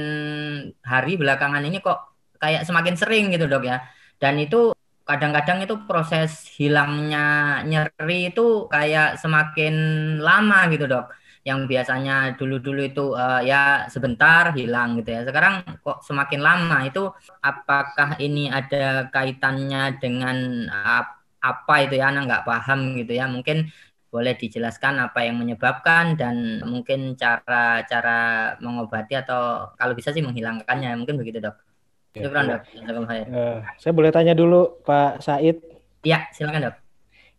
[0.85, 1.99] hari belakangan ini kok
[2.41, 3.77] kayak semakin sering gitu dok ya.
[4.21, 4.73] Dan itu
[5.09, 7.19] kadang-kadang itu proses hilangnya
[7.67, 9.75] nyeri itu kayak semakin
[10.23, 11.05] lama gitu dok
[11.49, 13.57] yang biasanya dulu-dulu itu eh, ya
[13.95, 15.21] sebentar hilang gitu ya.
[15.29, 17.01] Sekarang kok semakin lama itu
[17.41, 20.37] apakah ini ada kaitannya dengan
[20.73, 22.13] ap- apa itu ya?
[22.13, 23.25] Anak nggak paham gitu ya.
[23.35, 23.57] Mungkin
[24.13, 28.11] boleh dijelaskan apa yang menyebabkan dan mungkin cara-cara
[28.59, 30.91] mengobati atau kalau bisa sih menghilangkannya.
[31.01, 31.57] Mungkin begitu dok.
[32.15, 32.63] Ya, Syukran dok.
[33.31, 35.57] Eh, saya boleh tanya dulu Pak Said,
[36.05, 36.75] Ya silakan dok.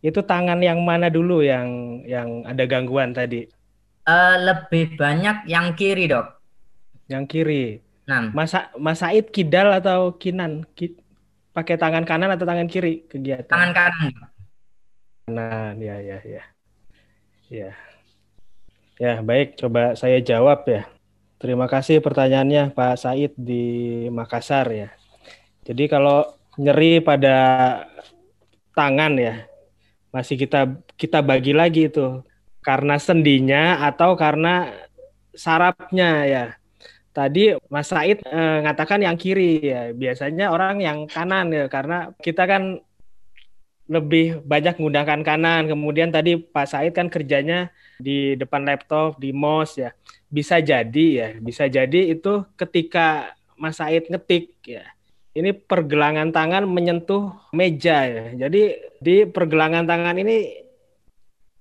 [0.08, 1.68] itu tangan yang mana dulu yang
[2.06, 3.46] yang ada gangguan tadi?
[4.02, 6.26] Eh, lebih banyak yang kiri dok.
[7.06, 7.64] Yang kiri.
[8.02, 10.66] Nah, Mas, Sa- Mas Said kidal atau kinan?
[10.74, 10.98] Ki-
[11.54, 13.46] pakai tangan kanan atau tangan kiri kegiatan?
[13.46, 14.12] tangan kanan.
[15.30, 16.42] kanan, ya ya ya.
[17.46, 17.70] Ya.
[18.98, 20.82] Ya, baik, coba saya jawab ya.
[21.38, 24.88] Terima kasih pertanyaannya Pak Said di Makassar ya.
[25.62, 26.26] Jadi kalau
[26.58, 27.36] nyeri pada
[28.74, 29.46] tangan ya,
[30.10, 32.22] masih kita kita bagi lagi itu
[32.62, 34.70] karena sendinya atau karena
[35.34, 36.44] sarafnya ya.
[37.12, 39.92] Tadi Mas Said eh, ngatakan yang kiri ya.
[39.92, 42.80] Biasanya orang yang kanan ya karena kita kan
[43.90, 45.68] lebih banyak menggunakan kanan.
[45.68, 47.68] Kemudian tadi Pak Said kan kerjanya
[48.00, 49.92] di depan laptop, di mouse ya.
[50.32, 54.86] Bisa jadi ya, bisa jadi itu ketika Mas Said ngetik ya.
[55.32, 58.24] Ini pergelangan tangan menyentuh meja ya.
[58.46, 60.64] Jadi di pergelangan tangan ini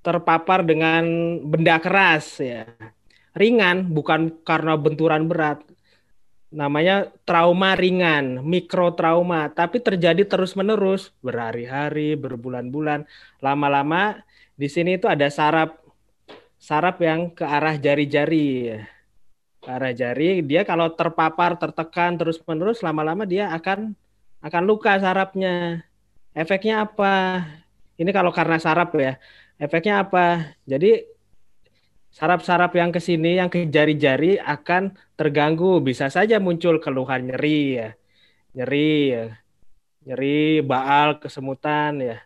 [0.01, 1.03] terpapar dengan
[1.45, 2.65] benda keras ya.
[3.37, 5.63] Ringan bukan karena benturan berat.
[6.51, 13.07] Namanya trauma ringan, mikrotrauma, tapi terjadi terus-menerus berhari-hari, berbulan-bulan.
[13.39, 14.19] Lama-lama
[14.59, 15.79] di sini itu ada saraf
[16.59, 18.79] saraf yang ke arah jari-jari ya.
[19.63, 23.95] Ke arah jari, dia kalau terpapar, tertekan terus-menerus lama-lama dia akan
[24.43, 25.85] akan luka sarafnya.
[26.35, 27.45] Efeknya apa?
[27.95, 29.15] Ini kalau karena saraf ya.
[29.61, 30.57] Efeknya apa?
[30.65, 31.05] Jadi
[32.09, 35.77] saraf-saraf yang ke sini, yang ke jari-jari akan terganggu.
[35.85, 37.89] Bisa saja muncul keluhan nyeri ya.
[38.57, 39.25] Nyeri ya.
[40.09, 42.17] Nyeri, baal, kesemutan ya.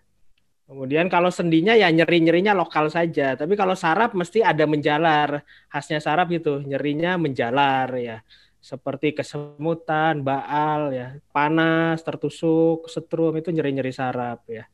[0.66, 3.36] Kemudian kalau sendinya ya nyeri-nyerinya lokal saja.
[3.36, 5.44] Tapi kalau saraf mesti ada menjalar.
[5.68, 8.24] Khasnya saraf itu, nyerinya menjalar ya.
[8.64, 14.66] Seperti kesemutan, baal ya, panas, tertusuk, setrum itu nyeri-nyeri saraf ya.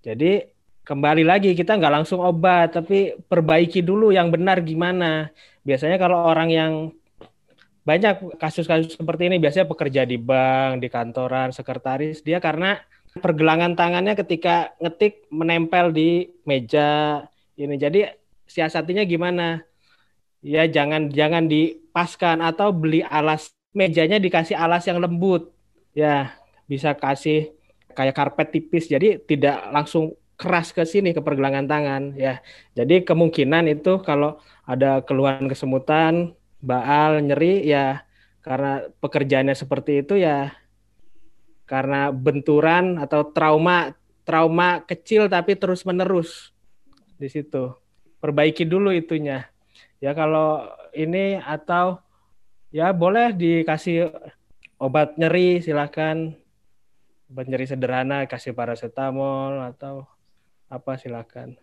[0.00, 0.55] Jadi
[0.86, 5.34] kembali lagi kita nggak langsung obat, tapi perbaiki dulu yang benar gimana.
[5.66, 6.72] Biasanya kalau orang yang
[7.82, 12.78] banyak kasus-kasus seperti ini biasanya pekerja di bank, di kantoran, sekretaris, dia karena
[13.18, 17.22] pergelangan tangannya ketika ngetik menempel di meja
[17.58, 17.74] ini.
[17.74, 18.06] Jadi
[18.46, 19.66] siasatinya gimana?
[20.46, 25.50] Ya jangan jangan dipaskan atau beli alas mejanya dikasih alas yang lembut.
[25.96, 26.36] Ya,
[26.68, 27.56] bisa kasih
[27.96, 32.44] kayak karpet tipis jadi tidak langsung keras ke sini ke pergelangan tangan ya.
[32.76, 34.36] Jadi kemungkinan itu kalau
[34.68, 38.04] ada keluhan kesemutan baal, nyeri ya
[38.44, 40.54] karena pekerjaannya seperti itu ya
[41.66, 46.54] karena benturan atau trauma trauma kecil tapi terus menerus
[47.18, 47.74] di situ.
[48.22, 49.50] Perbaiki dulu itunya.
[49.98, 52.00] Ya kalau ini atau
[52.70, 54.12] ya boleh dikasih
[54.76, 56.36] obat nyeri silakan.
[57.26, 60.06] Obat nyeri sederhana kasih paracetamol atau
[60.66, 61.54] apa silakan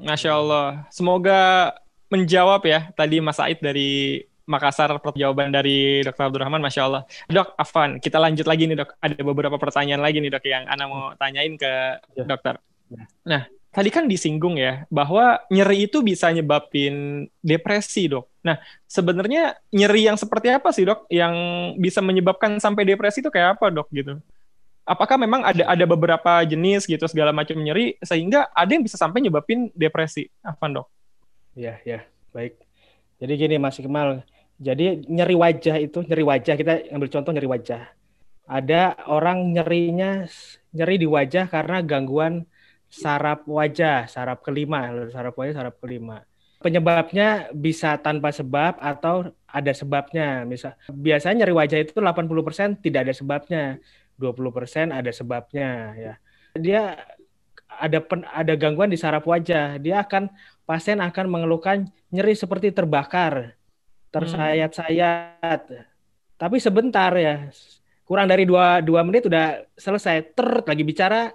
[0.00, 1.72] Masya Allah semoga
[2.10, 6.26] menjawab ya tadi Mas Said dari Makassar jawaban dari Dr.
[6.26, 7.02] Abdurrahman, Masya Allah.
[7.30, 8.98] Dok, Afan, kita lanjut lagi nih dok.
[8.98, 12.26] Ada beberapa pertanyaan lagi nih dok yang Ana mau tanyain ke ya.
[12.26, 12.58] dokter.
[12.90, 13.06] Ya.
[13.22, 18.26] Nah, tadi kan disinggung ya bahwa nyeri itu bisa nyebabin depresi dok.
[18.42, 18.58] Nah,
[18.90, 21.34] sebenarnya nyeri yang seperti apa sih dok yang
[21.78, 24.18] bisa menyebabkan sampai depresi itu kayak apa dok gitu?
[24.90, 29.22] Apakah memang ada ada beberapa jenis gitu segala macam nyeri sehingga ada yang bisa sampai
[29.22, 30.26] nyebabin depresi?
[30.42, 30.90] Afan dok?
[31.54, 32.02] Ya, ya,
[32.34, 32.58] baik.
[33.22, 34.26] Jadi gini Mas Iqmal,
[34.58, 37.86] jadi nyeri wajah itu, nyeri wajah kita ambil contoh nyeri wajah.
[38.50, 40.26] Ada orang nyerinya
[40.74, 42.50] nyeri di wajah karena gangguan
[42.90, 46.26] saraf wajah, saraf kelima, saraf wajah, saraf kelima.
[46.60, 50.42] Penyebabnya bisa tanpa sebab atau ada sebabnya.
[50.44, 53.62] Misal biasanya nyeri wajah itu 80% tidak ada sebabnya,
[54.20, 56.14] 20% ada sebabnya ya.
[56.60, 57.00] Dia
[57.80, 60.28] ada pen, ada gangguan di saraf wajah, dia akan
[60.68, 63.56] pasien akan mengeluhkan nyeri seperti terbakar,
[64.12, 65.62] tersayat-sayat.
[66.36, 67.48] Tapi sebentar ya,
[68.04, 70.36] kurang dari dua, dua menit udah selesai.
[70.36, 71.32] Ter lagi bicara,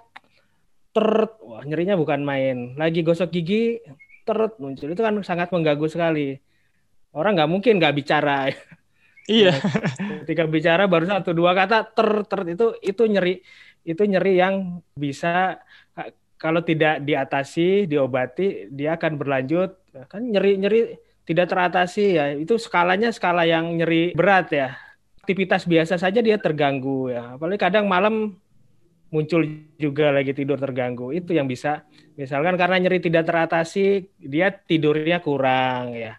[0.92, 1.08] ter
[1.42, 2.76] wah nyerinya bukan main.
[2.78, 3.80] Lagi gosok gigi,
[4.22, 4.92] ter muncul.
[4.92, 6.36] Itu kan sangat mengganggu sekali.
[7.16, 8.52] Orang nggak mungkin nggak bicara.
[9.26, 9.58] Iya.
[10.22, 13.42] Ketika bicara baru satu dua kata ter ter itu itu nyeri
[13.86, 15.62] itu nyeri yang bisa
[16.36, 19.70] kalau tidak diatasi, diobati, dia akan berlanjut
[20.06, 22.24] kan nyeri-nyeri tidak teratasi ya.
[22.36, 24.78] Itu skalanya skala yang nyeri berat ya.
[25.26, 27.34] Aktivitas biasa saja dia terganggu ya.
[27.34, 28.38] Apalagi kadang malam
[29.10, 29.42] muncul
[29.80, 31.10] juga lagi tidur terganggu.
[31.10, 31.82] Itu yang bisa
[32.14, 36.14] misalkan karena nyeri tidak teratasi, dia tidurnya kurang ya.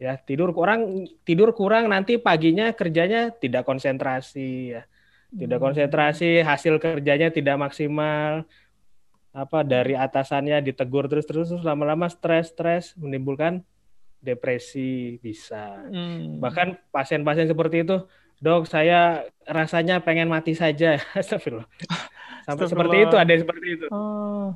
[0.00, 4.82] Ya, tidur kurang tidur kurang nanti paginya kerjanya tidak konsentrasi ya.
[5.30, 5.66] Tidak hmm.
[5.70, 8.48] konsentrasi, hasil kerjanya tidak maksimal
[9.30, 13.62] apa dari atasannya ditegur terus terus lama-lama stres stres menimbulkan
[14.18, 16.42] depresi bisa hmm.
[16.42, 18.10] bahkan pasien-pasien seperti itu
[18.42, 21.68] dok saya rasanya pengen mati saja Astagfirullah
[22.42, 24.50] sampai seperti itu ada seperti itu oh.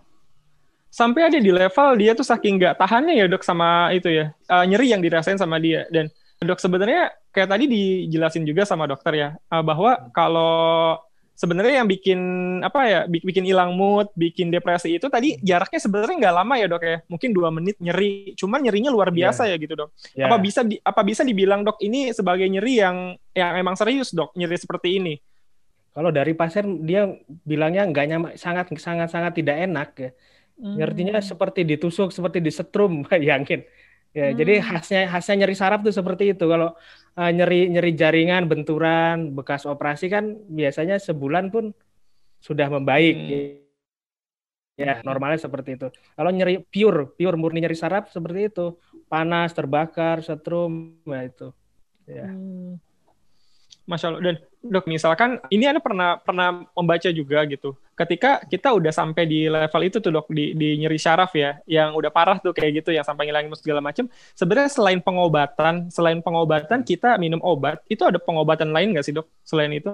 [0.94, 4.62] Sampai ada di level dia tuh saking nggak tahannya ya dok sama itu ya uh,
[4.62, 6.06] nyeri yang dirasain sama dia dan
[6.38, 10.94] dok sebenarnya kayak tadi dijelasin juga sama dokter ya uh, bahwa kalau
[11.34, 12.20] sebenarnya yang bikin
[12.62, 16.82] apa ya bikin hilang mood, bikin depresi itu tadi jaraknya sebenarnya nggak lama ya dok
[16.86, 19.16] ya, mungkin dua menit nyeri, cuman nyerinya luar iya.
[19.26, 19.58] biasa yeah.
[19.58, 19.90] ya gitu dok.
[20.14, 20.30] Yeah.
[20.30, 22.96] Apa bisa di, apa bisa dibilang dok ini sebagai nyeri yang
[23.34, 25.14] yang emang serius dok nyeri seperti ini?
[25.94, 27.06] Kalau dari pasien dia
[27.46, 30.10] bilangnya nggak nyaman, sangat sangat sangat tidak enak ya.
[30.54, 30.78] Hmm.
[30.78, 33.66] Nyerinya seperti ditusuk, seperti disetrum, bayangin.
[34.14, 34.38] Ya, hmm.
[34.38, 36.44] jadi khasnya khasnya nyeri saraf tuh seperti itu.
[36.46, 36.78] Kalau
[37.18, 41.74] uh, nyeri nyeri jaringan, benturan, bekas operasi kan biasanya sebulan pun
[42.38, 43.16] sudah membaik.
[43.18, 43.64] Hmm.
[44.74, 45.86] Ya, normalnya seperti itu.
[46.18, 48.78] Kalau nyeri pure, pure murni nyeri saraf seperti itu.
[49.10, 51.48] Panas, terbakar, setrum, ya itu.
[52.06, 52.30] Ya.
[52.30, 52.78] Hmm.
[53.86, 54.22] Masya Allah.
[54.22, 57.76] Dan dok, misalkan ini Anda pernah pernah membaca juga gitu.
[57.94, 61.92] Ketika kita udah sampai di level itu tuh dok, di, di nyeri syaraf ya, yang
[61.94, 64.08] udah parah tuh kayak gitu, yang sampai ngilangin segala macam.
[64.34, 69.28] Sebenarnya selain pengobatan, selain pengobatan kita minum obat, itu ada pengobatan lain nggak sih dok,
[69.44, 69.92] selain itu?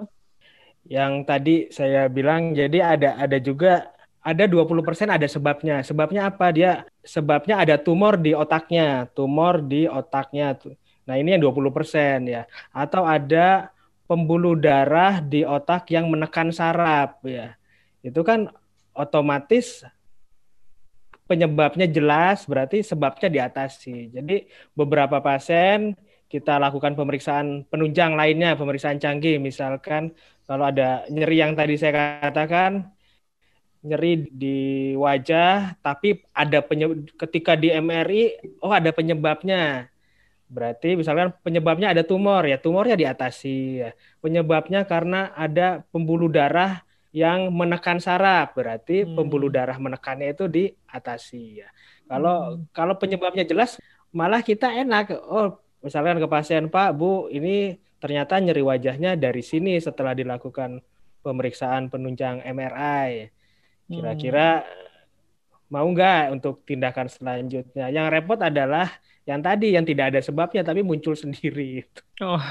[0.89, 5.81] Yang tadi saya bilang, jadi ada ada juga ada 20% ada sebabnya.
[5.85, 6.53] Sebabnya apa?
[6.53, 10.57] Dia sebabnya ada tumor di otaknya, tumor di otaknya.
[11.09, 12.45] Nah, ini yang 20% ya.
[12.71, 13.73] Atau ada
[14.11, 17.55] pembuluh darah di otak yang menekan saraf ya.
[18.03, 18.51] Itu kan
[18.91, 19.87] otomatis
[21.31, 24.11] penyebabnya jelas berarti sebabnya diatasi.
[24.11, 25.95] Jadi beberapa pasien
[26.27, 30.11] kita lakukan pemeriksaan penunjang lainnya, pemeriksaan canggih misalkan
[30.43, 32.91] kalau ada nyeri yang tadi saya katakan
[33.87, 34.59] nyeri di
[34.99, 39.90] wajah, tapi ada penyebab ketika di MRI, oh ada penyebabnya.
[40.51, 43.91] Berarti misalkan penyebabnya ada tumor ya, tumornya diatasi ya.
[44.19, 49.15] Penyebabnya karena ada pembuluh darah yang menekan saraf, berarti hmm.
[49.15, 51.69] pembuluh darah menekannya itu diatasi ya.
[52.11, 52.75] Kalau hmm.
[52.75, 53.79] kalau penyebabnya jelas,
[54.11, 55.15] malah kita enak.
[55.27, 60.83] Oh, misalkan ke pasien Pak, Bu, ini ternyata nyeri wajahnya dari sini setelah dilakukan
[61.21, 63.29] pemeriksaan penunjang MRI
[63.91, 64.63] Kira-kira
[65.67, 67.91] mau nggak untuk tindakan selanjutnya?
[67.91, 68.87] Yang repot adalah
[69.31, 71.87] yang tadi yang tidak ada sebabnya tapi muncul sendiri.
[72.19, 72.43] Oh,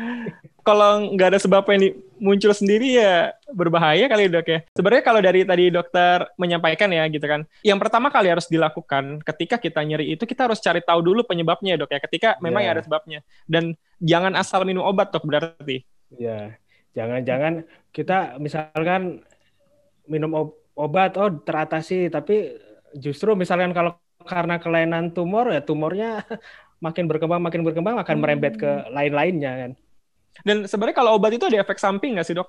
[0.68, 1.88] kalau nggak ada sebabnya ini
[2.20, 4.58] muncul sendiri ya berbahaya kali dok ya.
[4.76, 9.56] Sebenarnya kalau dari tadi dokter menyampaikan ya gitu kan, yang pertama kali harus dilakukan ketika
[9.56, 12.00] kita nyeri itu kita harus cari tahu dulu penyebabnya dok ya.
[12.04, 12.72] Ketika memang yeah.
[12.76, 13.72] ada sebabnya dan
[14.04, 15.88] jangan asal minum obat dok berarti.
[16.12, 16.56] Ya,
[16.92, 19.24] jangan-jangan kita misalkan
[20.04, 22.54] minum obat obat oh teratasi tapi
[22.94, 23.98] justru misalkan kalau
[24.28, 26.22] karena kelainan tumor ya tumornya
[26.84, 28.92] makin berkembang makin berkembang akan merembet ke hmm.
[28.92, 29.72] lain-lainnya kan.
[30.46, 32.46] Dan sebenarnya kalau obat itu ada efek samping nggak sih dok?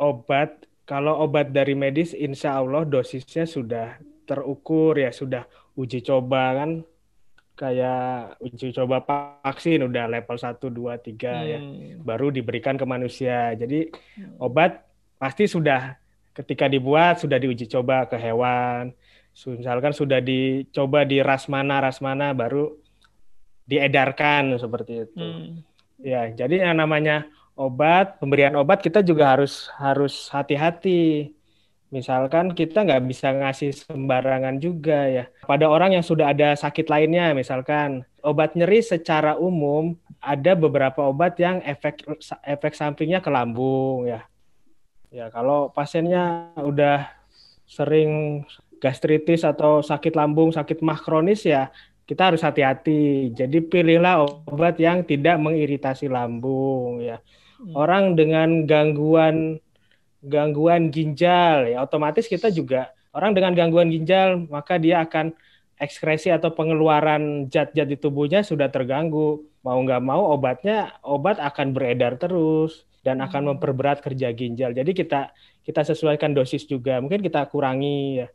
[0.00, 5.44] Obat kalau obat dari medis insya Allah dosisnya sudah terukur ya sudah
[5.78, 6.70] uji coba kan
[7.58, 9.02] kayak uji coba
[9.42, 11.44] vaksin udah level 1 2 3 hmm.
[11.44, 11.58] ya
[12.02, 13.52] baru diberikan ke manusia.
[13.54, 14.40] Jadi hmm.
[14.40, 14.82] obat
[15.18, 15.98] pasti sudah
[16.32, 18.94] ketika dibuat sudah diuji coba ke hewan,
[19.46, 22.74] misalkan sudah dicoba di ras mana ras mana baru
[23.68, 25.14] diedarkan seperti itu.
[25.20, 25.62] Hmm.
[26.00, 27.28] Ya, jadi yang namanya
[27.58, 31.34] obat, pemberian obat kita juga harus harus hati-hati.
[31.88, 35.24] Misalkan kita nggak bisa ngasih sembarangan juga ya.
[35.44, 41.38] Pada orang yang sudah ada sakit lainnya, misalkan obat nyeri secara umum ada beberapa obat
[41.40, 42.04] yang efek
[42.44, 44.22] efek sampingnya ke lambung ya.
[45.08, 47.08] Ya, kalau pasiennya udah
[47.64, 48.44] sering
[48.78, 51.70] gastritis atau sakit lambung, sakit mah kronis ya
[52.08, 53.36] kita harus hati-hati.
[53.36, 57.20] Jadi pilihlah obat yang tidak mengiritasi lambung ya.
[57.60, 57.76] Hmm.
[57.76, 59.60] Orang dengan gangguan
[60.24, 65.30] gangguan ginjal ya otomatis kita juga orang dengan gangguan ginjal maka dia akan
[65.78, 69.44] ekskresi atau pengeluaran zat-zat di tubuhnya sudah terganggu.
[69.62, 73.48] Mau nggak mau obatnya obat akan beredar terus dan akan hmm.
[73.54, 74.72] memperberat kerja ginjal.
[74.72, 75.30] Jadi kita
[75.62, 76.98] kita sesuaikan dosis juga.
[77.04, 78.28] Mungkin kita kurangi ya.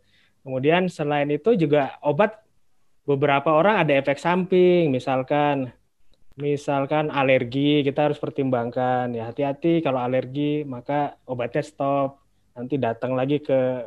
[0.44, 2.44] Kemudian selain itu juga obat
[3.08, 5.72] beberapa orang ada efek samping, misalkan
[6.36, 12.20] misalkan alergi, kita harus pertimbangkan ya hati-hati kalau alergi maka obatnya stop.
[12.54, 13.82] Nanti datang lagi ke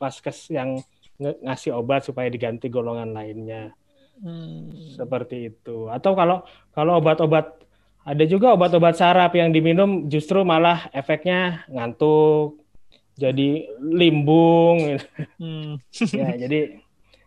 [0.00, 0.80] paskes yang
[1.20, 3.72] ngasih obat supaya diganti golongan lainnya.
[4.20, 4.72] Hmm.
[4.96, 5.92] Seperti itu.
[5.92, 7.66] Atau kalau kalau obat-obat
[8.06, 12.62] ada juga obat-obat saraf yang diminum justru malah efeknya ngantuk,
[13.16, 13.48] jadi
[13.80, 15.00] limbung.
[15.40, 15.80] Hmm.
[16.12, 16.80] ya, jadi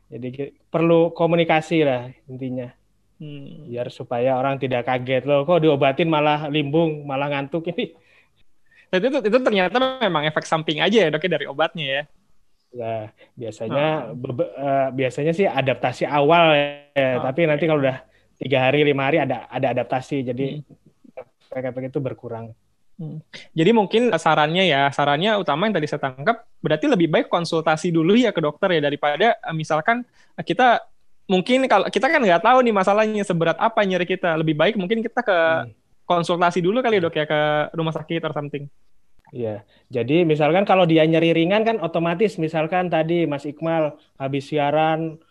[0.10, 2.70] jadi perlu komunikasi lah intinya.
[3.20, 3.68] Hmm.
[3.68, 7.92] Biar supaya orang tidak kaget loh, kok diobatin malah limbung, malah ngantuk ini.
[8.90, 12.04] Itu, itu ternyata memang efek samping aja ya dok ya, dari obatnya ya.
[12.70, 12.96] Ya
[13.34, 14.34] biasanya oh.
[14.46, 16.54] uh, biasanya sih adaptasi awal
[16.94, 18.06] ya, oh, tapi nanti kalau udah
[18.38, 21.66] tiga hari lima hari ada ada adaptasi jadi hmm.
[21.66, 22.54] efek itu berkurang.
[23.00, 23.24] Hmm.
[23.56, 28.12] Jadi mungkin sarannya ya, sarannya utama yang tadi saya tangkap, berarti lebih baik konsultasi dulu
[28.20, 30.04] ya ke dokter ya daripada eh, misalkan
[30.44, 30.84] kita
[31.32, 35.00] mungkin kalau kita kan nggak tahu nih masalahnya seberat apa nyeri kita, lebih baik mungkin
[35.00, 35.72] kita ke hmm.
[36.04, 38.68] konsultasi dulu kali dok ya ke rumah sakit atau something.
[39.30, 39.62] Iya,
[39.94, 45.22] jadi misalkan kalau dia nyeri ringan kan otomatis misalkan tadi Mas Iqmal habis siaran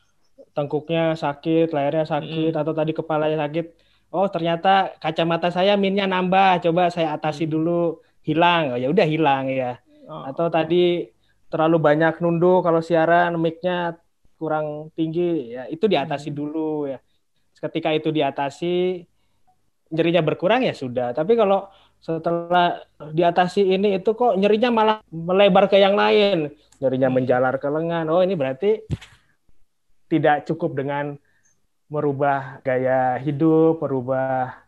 [0.55, 2.61] tengkuknya sakit, lehernya sakit, mm.
[2.63, 3.67] atau tadi kepalanya sakit.
[4.09, 7.51] Oh ternyata kacamata saya minnya nambah, coba saya atasi mm.
[7.53, 8.73] dulu, hilang.
[8.73, 9.77] Oh, ya udah hilang ya.
[10.09, 10.25] Oh.
[10.25, 11.05] Atau tadi
[11.53, 14.01] terlalu banyak nunduk kalau siaran mic-nya
[14.41, 16.37] kurang tinggi, ya itu diatasi mm.
[16.37, 16.99] dulu ya.
[17.59, 19.05] Ketika itu diatasi,
[19.93, 21.13] nyerinya berkurang ya sudah.
[21.13, 22.79] Tapi kalau setelah
[23.13, 26.49] diatasi ini itu kok nyerinya malah melebar ke yang lain,
[26.81, 28.09] nyerinya menjalar ke lengan.
[28.09, 28.89] Oh ini berarti
[30.09, 31.19] tidak cukup dengan
[31.89, 34.61] merubah gaya hidup, merubah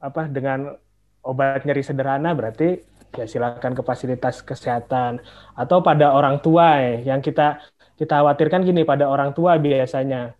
[0.00, 0.76] apa dengan
[1.20, 2.80] obat nyeri sederhana berarti
[3.14, 5.20] ya silakan ke fasilitas kesehatan.
[5.54, 7.60] Atau pada orang tua ya, yang kita
[7.94, 10.34] kita khawatirkan gini pada orang tua biasanya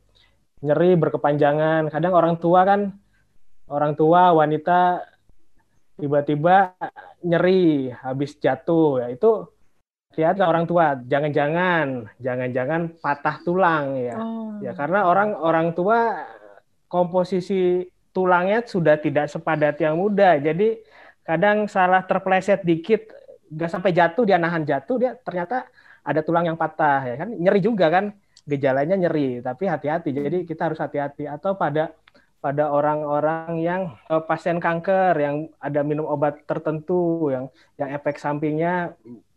[0.65, 1.93] nyeri berkepanjangan.
[1.93, 2.81] Kadang orang tua kan
[3.71, 5.05] orang tua wanita
[6.01, 6.75] tiba-tiba
[7.23, 9.05] nyeri habis jatuh.
[9.05, 9.54] Ya itu
[10.17, 14.17] lihat orang tua jangan-jangan jangan-jangan patah tulang ya.
[14.19, 14.59] Oh.
[14.63, 16.25] ya karena orang orang tua
[16.89, 20.39] komposisi tulangnya sudah tidak sepadat yang muda.
[20.39, 20.79] Jadi
[21.27, 23.11] kadang salah terpleset dikit
[23.51, 25.69] nggak sampai jatuh dia nahan jatuh dia ternyata
[26.05, 27.29] ada tulang yang patah ya kan?
[27.35, 28.15] Nyeri juga kan?
[28.45, 30.11] Gejalanya nyeri tapi hati-hati.
[30.15, 31.27] Jadi kita harus hati-hati.
[31.27, 31.91] Atau pada
[32.45, 37.49] pada orang-orang yang uh, pasien kanker yang ada minum obat tertentu yang
[37.81, 38.93] yang efek sampingnya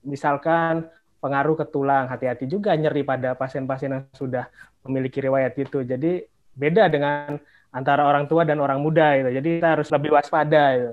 [0.08, 0.88] misalkan
[1.20, 4.48] pengaruh ke tulang hati-hati juga nyeri pada pasien-pasien yang sudah
[4.88, 6.24] memiliki riwayat itu jadi
[6.56, 7.36] beda dengan
[7.76, 10.92] antara orang tua dan orang muda itu jadi kita harus lebih waspada itu.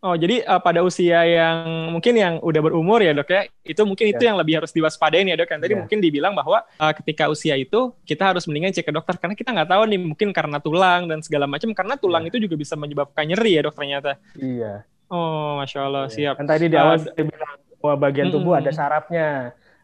[0.00, 4.08] Oh, jadi uh, pada usia yang mungkin yang udah berumur ya dok ya, itu mungkin
[4.08, 4.12] ya.
[4.16, 5.44] itu yang lebih harus diwaspadain ya dok.
[5.52, 5.80] Yang tadi ya.
[5.84, 9.52] mungkin dibilang bahwa uh, ketika usia itu kita harus mendingan cek ke dokter karena kita
[9.52, 12.32] nggak tahu nih mungkin karena tulang dan segala macam karena tulang ya.
[12.32, 14.16] itu juga bisa menyebabkan nyeri ya dok ternyata.
[14.40, 14.88] Iya.
[15.12, 16.12] Oh, masya Allah ya.
[16.16, 16.34] siap.
[16.40, 18.60] Kan tadi di awal uh, bilang bahwa bagian tubuh hmm.
[18.62, 19.26] ada sarafnya,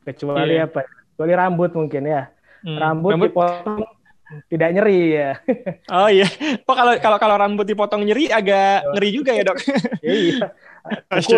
[0.04, 0.68] kecuali ya.
[0.68, 0.84] apa?
[0.86, 2.22] Kecuali rambut mungkin ya.
[2.62, 2.76] Hmm.
[2.76, 3.82] Rambut, rambut dipotong
[4.50, 5.30] tidak nyeri ya.
[5.94, 6.26] Oh iya.
[6.66, 9.58] Oh kalau kalau kalau rambut dipotong nyeri agak ngeri juga ya dok.
[10.02, 10.50] iya.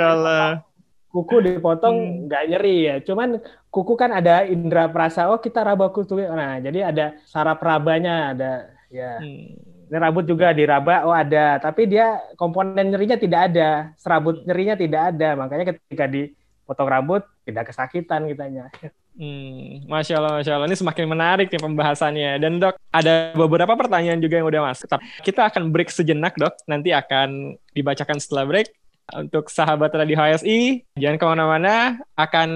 [0.13, 0.65] Allah.
[1.09, 2.19] Kuku dipotong hmm.
[2.29, 2.51] nggak hmm.
[2.53, 2.95] nyeri ya.
[3.05, 3.29] Cuman
[3.69, 5.29] kuku kan ada indera perasa.
[5.29, 6.17] Oh kita raba kuku.
[6.17, 8.53] Nah jadi ada saraf rabanya ada
[8.89, 9.21] ya.
[9.21, 9.57] Hmm.
[9.89, 15.17] Ini rambut juga diraba, oh ada, tapi dia komponen nyerinya tidak ada, serabut nyerinya tidak
[15.17, 16.05] ada, makanya ketika
[16.69, 18.69] dipotong rambut tidak kesakitan kitanya.
[19.17, 20.69] Hmm, Masya Allah, Masya Allah.
[20.69, 22.37] Ini semakin menarik nih pembahasannya.
[22.45, 24.93] Dan dok, ada beberapa pertanyaan juga yang udah masuk.
[25.25, 26.53] Kita akan break sejenak dok.
[26.69, 28.69] Nanti akan dibacakan setelah break.
[29.09, 31.97] Untuk sahabat Radio HSI, jangan ke mana-mana.
[32.13, 32.51] Akan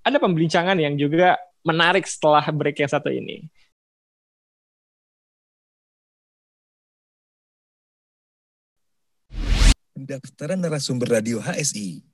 [0.00, 3.44] ada pembincangan yang juga menarik setelah break yang satu ini.
[9.92, 12.13] Pendaftaran narasumber Radio HSI.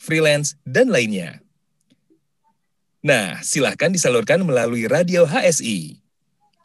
[0.00, 1.44] freelance, dan lainnya.
[3.04, 6.00] Nah, silahkan disalurkan melalui radio HSI.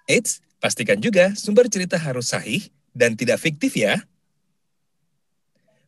[0.07, 2.63] Eits, pastikan juga sumber cerita harus sahih
[2.95, 3.99] dan tidak fiktif ya.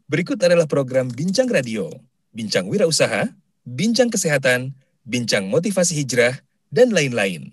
[0.07, 1.91] Berikut adalah program Bincang Radio,
[2.31, 3.31] Bincang Wirausaha,
[3.67, 4.71] Bincang Kesehatan,
[5.03, 6.39] Bincang Motivasi Hijrah,
[6.71, 7.51] dan lain-lain.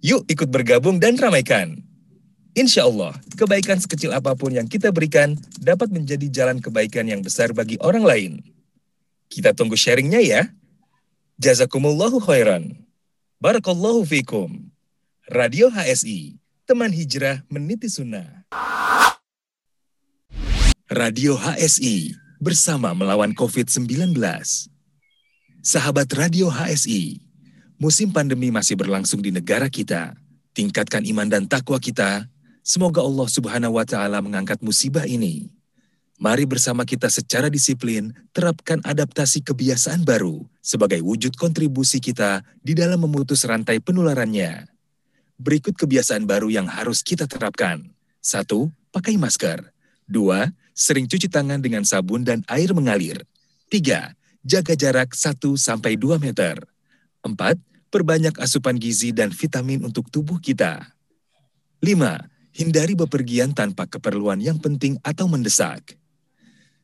[0.00, 1.89] Yuk ikut bergabung dan ramaikan.
[2.50, 7.54] Insya Allah, kebaikan sekecil apa pun yang kita berikan dapat menjadi jalan kebaikan yang besar
[7.54, 8.32] bagi orang lain.
[9.30, 10.50] Kita tunggu sharingnya ya.
[11.38, 12.74] Jazakumullahu khairan.
[13.38, 14.66] Barakallahu fikum.
[15.30, 18.42] Radio HSI, teman hijrah meniti sunnah.
[20.90, 24.18] Radio HSI, bersama melawan COVID-19.
[25.62, 27.22] Sahabat Radio HSI,
[27.78, 30.18] musim pandemi masih berlangsung di negara kita.
[30.50, 32.26] Tingkatkan iman dan takwa kita.
[32.70, 35.50] Semoga Allah Subhanahu wa taala mengangkat musibah ini
[36.20, 43.00] Mari bersama kita secara disiplin terapkan adaptasi kebiasaan baru sebagai wujud kontribusi kita di dalam
[43.00, 44.68] memutus rantai penularannya.
[45.40, 47.88] Berikut kebiasaan baru yang harus kita terapkan.
[48.20, 49.64] Satu, pakai masker.
[50.04, 53.24] Dua, sering cuci tangan dengan sabun dan air mengalir.
[53.72, 54.12] Tiga,
[54.44, 55.56] jaga jarak 1-2
[56.20, 56.60] meter.
[57.24, 57.56] Empat,
[57.88, 60.84] perbanyak asupan gizi dan vitamin untuk tubuh kita.
[61.80, 65.94] Lima, hindari bepergian tanpa keperluan yang penting atau mendesak.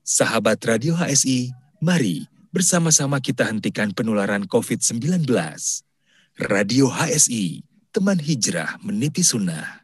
[0.07, 1.51] Sahabat Radio HSI,
[1.83, 5.27] mari bersama-sama kita hentikan penularan COVID-19.
[6.47, 9.83] Radio HSI, teman hijrah meniti sunnah.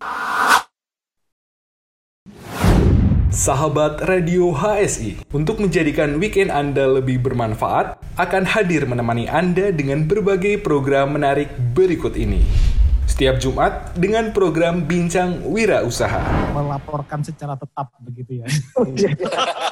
[3.32, 10.60] Sahabat Radio HSI, untuk menjadikan weekend Anda lebih bermanfaat, akan hadir menemani Anda dengan berbagai
[10.60, 12.71] program menarik berikut ini.
[13.12, 16.24] Setiap Jumat dengan program Bincang Wira Usaha.
[16.56, 18.48] Melaporkan secara tetap begitu ya.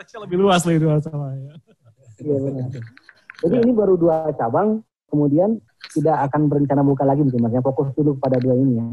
[0.00, 1.52] konteksnya lebih luas lagi dua sama ya.
[2.24, 2.68] Iya benar.
[3.40, 4.80] Jadi ini baru dua cabang,
[5.12, 5.58] kemudian
[5.92, 7.52] tidak akan berencana buka lagi mungkin mas.
[7.52, 8.86] Ya fokus dulu pada dua ini ya.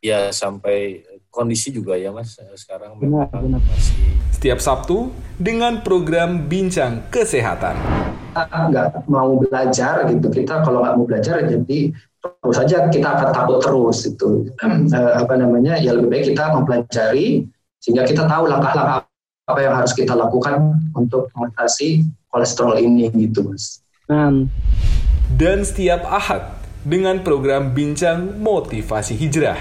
[0.00, 3.60] Ya sampai kondisi juga ya mas sekarang benar, benar.
[3.60, 3.98] masih.
[4.32, 7.76] Setiap Sabtu dengan program Bincang Kesehatan.
[8.30, 13.28] Kita nggak mau belajar gitu, kita kalau nggak mau belajar jadi terus saja kita akan
[13.32, 14.52] takut terus itu
[15.24, 17.48] apa namanya ya lebih baik kita mempelajari
[17.80, 19.08] sehingga kita tahu langkah-langkah
[19.48, 23.82] apa yang harus kita lakukan untuk mengatasi kolesterol ini gitu mas.
[24.06, 24.46] Hmm.
[25.34, 29.58] Dan setiap ahad dengan program bincang motivasi hijrah.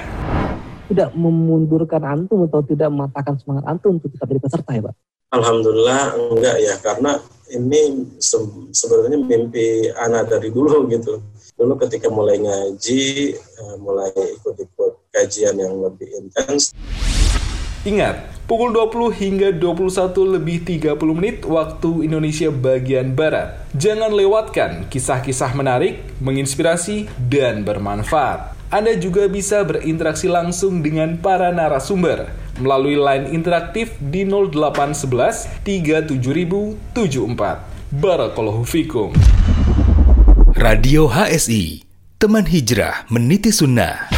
[0.89, 4.95] Tidak memundurkan antum atau tidak mematahkan semangat antum untuk tetap jadi peserta ya Pak?
[5.29, 7.11] Alhamdulillah enggak ya karena
[7.53, 11.21] ini se- sebenarnya mimpi anak dari dulu gitu.
[11.59, 16.71] Dulu ketika mulai ngaji, uh, mulai ikut-ikut kajian yang lebih intens.
[17.83, 23.59] Ingat, pukul 20 hingga 21 lebih 30 menit waktu Indonesia bagian Barat.
[23.75, 28.55] Jangan lewatkan kisah-kisah menarik, menginspirasi, dan bermanfaat.
[28.71, 37.91] Anda juga bisa berinteraksi langsung dengan para narasumber melalui line interaktif di 0811 37074.
[37.91, 39.11] Barakallahu fikum.
[40.57, 41.85] Radio HSI,
[42.17, 44.09] teman hijrah meniti sunnah.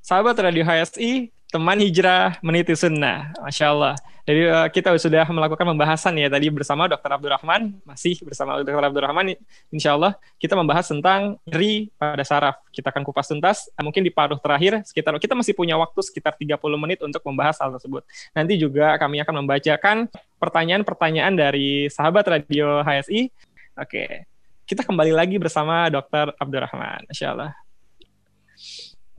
[0.00, 3.36] Sahabat Radio HSI, teman hijrah meniti sunnah.
[3.44, 4.00] Masya Allah.
[4.26, 7.14] Jadi uh, kita sudah melakukan pembahasan ya tadi bersama Dr.
[7.14, 8.82] Abdurrahman, masih bersama Dr.
[8.82, 9.38] Abdurrahman,
[9.70, 12.58] insya Allah kita membahas tentang nyeri pada saraf.
[12.74, 16.34] Kita akan kupas tuntas, uh, mungkin di paruh terakhir, sekitar kita masih punya waktu sekitar
[16.34, 18.02] 30 menit untuk membahas hal tersebut.
[18.34, 20.10] Nanti juga kami akan membacakan
[20.42, 23.30] pertanyaan-pertanyaan dari sahabat Radio HSI.
[23.78, 24.26] Oke,
[24.66, 26.34] kita kembali lagi bersama Dr.
[26.34, 27.54] Abdurrahman, insya Allah.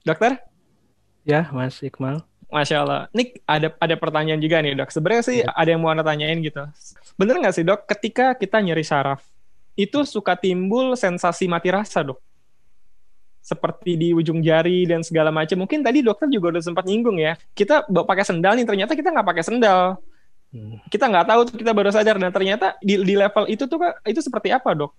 [0.04, 0.36] Dokter?
[1.24, 2.28] Ya, Mas Iqmal.
[2.48, 3.02] Masya Allah.
[3.12, 4.90] Nik, ada ada pertanyaan juga nih dok.
[4.92, 5.52] Sebenarnya sih ya.
[5.52, 6.64] ada yang mau anda tanyain gitu.
[7.20, 9.20] Bener nggak sih dok, ketika kita nyeri saraf,
[9.76, 12.20] itu suka timbul sensasi mati rasa dok?
[13.44, 15.64] Seperti di ujung jari dan segala macam.
[15.64, 17.36] Mungkin tadi dokter juga udah sempat nyinggung ya.
[17.52, 20.00] Kita pakai sendal nih, ternyata kita nggak pakai sendal.
[20.52, 20.80] Hmm.
[20.88, 22.16] Kita nggak tahu, kita baru sadar.
[22.20, 24.92] Dan ternyata di, di level itu tuh itu seperti apa dok?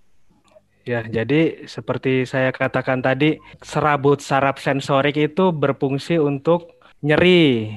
[0.87, 7.75] Ya, jadi seperti saya katakan tadi, serabut saraf sensorik itu berfungsi untuk nyeri.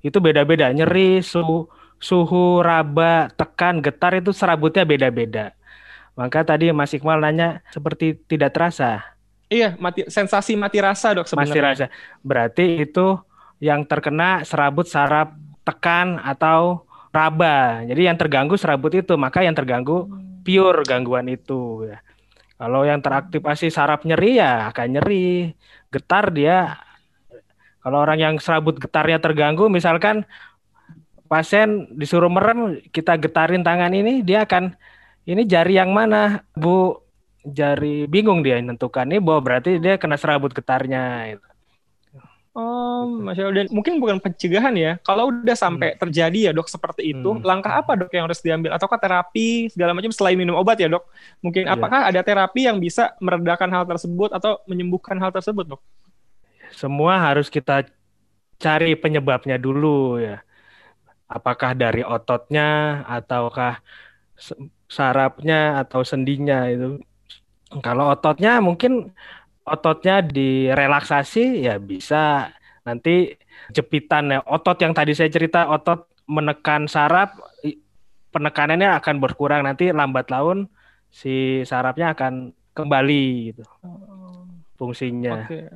[0.00, 0.70] Itu beda-beda.
[0.72, 5.56] Nyeri suhu suhu raba tekan getar itu serabutnya beda-beda.
[6.16, 9.04] Maka tadi Mas Iqmal nanya seperti tidak terasa?
[9.46, 11.52] Iya mati sensasi mati rasa dok sebenarnya.
[11.52, 11.86] mati rasa.
[12.24, 13.20] Berarti itu
[13.60, 15.32] yang terkena serabut saraf
[15.62, 17.84] tekan atau raba.
[17.84, 19.14] Jadi yang terganggu serabut itu.
[19.16, 20.08] Maka yang terganggu
[20.42, 22.00] pure gangguan itu ya.
[22.56, 25.52] Kalau yang teraktivasi saraf nyeri ya akan nyeri.
[25.92, 26.80] Getar dia
[27.86, 30.26] kalau orang yang serabut getarnya terganggu, misalkan
[31.30, 34.74] pasien disuruh merem, kita getarin tangan ini, dia akan
[35.22, 36.98] ini jari yang mana, Bu?
[37.46, 41.30] Jari bingung dia menentukan ini bahwa berarti dia kena serabut getarnya.
[41.30, 41.46] Gitu.
[42.58, 43.62] Oh, masya Allah.
[43.62, 44.98] Dan mungkin bukan pencegahan ya.
[45.06, 45.98] Kalau udah sampai hmm.
[46.02, 47.46] terjadi ya dok seperti itu, hmm.
[47.46, 48.74] langkah apa dok yang harus diambil?
[48.74, 51.06] Ataukah terapi segala macam selain minum obat ya dok?
[51.38, 51.78] Mungkin yeah.
[51.78, 55.82] apakah ada terapi yang bisa meredakan hal tersebut atau menyembuhkan hal tersebut dok?
[56.72, 57.86] Semua harus kita
[58.56, 60.42] cari penyebabnya dulu ya.
[61.26, 63.82] Apakah dari ototnya ataukah
[64.86, 67.02] sarafnya atau sendinya itu.
[67.82, 69.10] Kalau ototnya mungkin
[69.66, 72.54] ototnya direlaksasi ya bisa
[72.86, 73.34] nanti
[73.74, 77.34] jepitan ya otot yang tadi saya cerita otot menekan saraf
[78.30, 80.70] penekanannya akan berkurang nanti lambat laun
[81.10, 84.46] si sarafnya akan kembali gitu oh.
[84.78, 85.48] fungsinya.
[85.48, 85.66] Okay.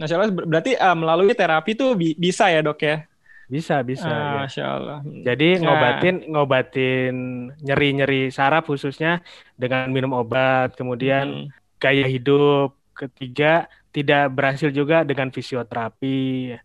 [0.00, 3.04] Masya Allah, berarti uh, melalui terapi tuh bi bisa ya dok ya?
[3.50, 4.08] Bisa, bisa.
[4.08, 4.32] Ah, ya.
[4.46, 4.98] Masya Allah.
[5.04, 5.74] Jadi nah.
[5.74, 7.14] ngobatin, ngobatin
[7.60, 9.20] nyeri-nyeri saraf khususnya
[9.60, 11.76] dengan minum obat, kemudian hmm.
[11.76, 12.72] gaya hidup.
[12.96, 16.56] Ketiga, tidak berhasil juga dengan fisioterapi.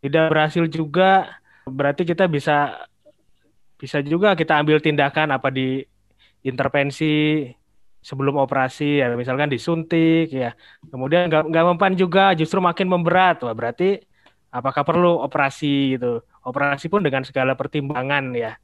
[0.00, 2.88] Tidak berhasil juga, berarti kita bisa
[3.80, 5.80] bisa juga kita ambil tindakan apa di
[6.44, 7.44] intervensi
[8.00, 10.56] sebelum operasi ya misalkan disuntik ya.
[10.88, 13.44] Kemudian nggak nggak mempan juga justru makin memberat.
[13.44, 14.00] Wah berarti
[14.50, 16.24] apakah perlu operasi gitu?
[16.44, 18.56] Operasi pun dengan segala pertimbangan ya.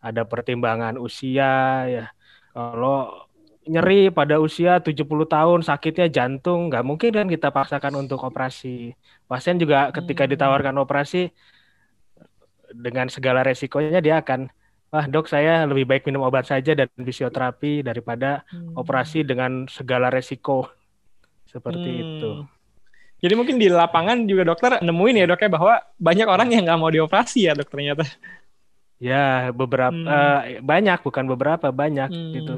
[0.00, 2.04] Ada pertimbangan usia ya.
[2.54, 3.26] Kalau
[3.66, 8.94] nyeri pada usia 70 tahun sakitnya jantung nggak mungkin kan kita paksakan untuk operasi.
[9.26, 10.30] Pasien juga ketika hmm.
[10.38, 11.34] ditawarkan operasi
[12.70, 14.50] dengan segala resikonya dia akan
[14.96, 18.80] ah dok saya lebih baik minum obat saja dan fisioterapi daripada hmm.
[18.80, 20.72] operasi dengan segala resiko
[21.44, 22.00] seperti hmm.
[22.02, 22.30] itu.
[23.20, 26.80] Jadi mungkin di lapangan juga dokter nemuin ya dok ya bahwa banyak orang yang nggak
[26.80, 28.08] mau dioperasi ya dok ternyata.
[28.96, 30.08] Ya beberapa hmm.
[30.08, 32.32] uh, banyak bukan beberapa banyak hmm.
[32.40, 32.54] gitu.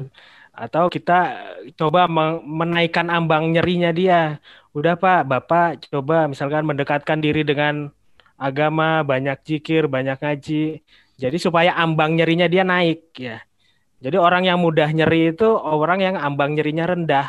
[0.55, 1.35] Atau kita
[1.75, 2.07] coba
[2.43, 4.39] menaikkan ambang nyerinya dia.
[4.71, 7.91] Udah pak, bapak coba misalkan mendekatkan diri dengan
[8.39, 10.79] agama, banyak jikir, banyak ngaji
[11.19, 13.43] jadi supaya ambang nyerinya dia naik ya.
[13.99, 17.27] Jadi orang yang mudah nyeri itu orang yang ambang nyerinya rendah.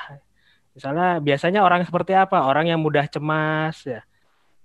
[0.78, 2.46] Misalnya biasanya orang seperti apa?
[2.46, 4.06] Orang yang mudah cemas ya,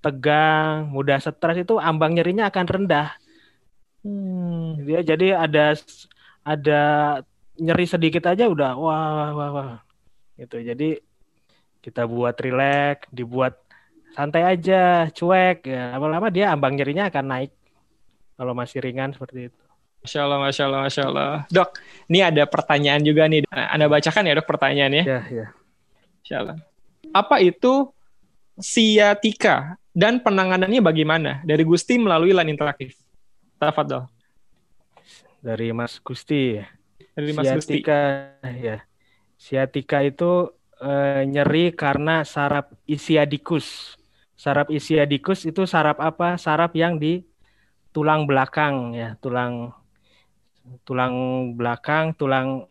[0.06, 3.18] tegang, mudah stres itu ambang nyerinya akan rendah.
[4.06, 4.86] Hmm.
[4.86, 5.74] Dia jadi ada
[6.46, 6.82] ada
[7.58, 9.74] nyeri sedikit aja udah wah wah wah.
[10.38, 10.62] Gitu.
[10.62, 11.02] Jadi
[11.82, 13.58] kita buat rileks, dibuat
[14.14, 15.98] santai aja, cuek ya.
[15.98, 17.65] Lama-lama dia ambang nyerinya akan naik
[18.36, 19.60] kalau masih ringan seperti itu.
[20.06, 21.32] Masya Allah, Masya Allah, Masya Allah.
[21.50, 21.70] Dok,
[22.14, 23.42] ini ada pertanyaan juga nih.
[23.50, 25.04] Anda bacakan ya dok pertanyaannya.
[25.04, 25.48] Ya, ya.
[26.22, 26.58] Masya Allah.
[27.10, 27.90] Apa itu
[28.62, 31.42] siatika dan penanganannya bagaimana?
[31.42, 32.94] Dari Gusti melalui line interaktif.
[33.58, 34.06] Tafadol.
[35.42, 36.62] Dari Mas Gusti.
[37.18, 37.82] Dari Mas Gusti.
[37.82, 38.02] Siatika,
[38.62, 38.86] ya.
[39.42, 40.54] Siatika itu
[40.86, 43.98] eh, nyeri karena saraf isiadikus.
[44.38, 46.38] Saraf isiadikus itu saraf apa?
[46.38, 47.26] Saraf yang di
[47.96, 49.72] tulang belakang ya, tulang
[50.84, 51.16] tulang
[51.56, 52.68] belakang, tulang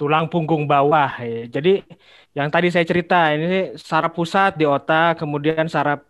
[0.00, 1.12] tulang punggung bawah.
[1.20, 1.60] Ya.
[1.60, 1.84] Jadi
[2.32, 6.00] yang tadi saya cerita ini saraf pusat di otak, kemudian saraf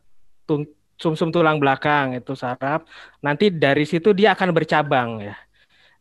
[0.46, 0.70] sumsum
[1.18, 2.86] -sum tulang belakang itu saraf.
[3.18, 5.34] Nanti dari situ dia akan bercabang ya.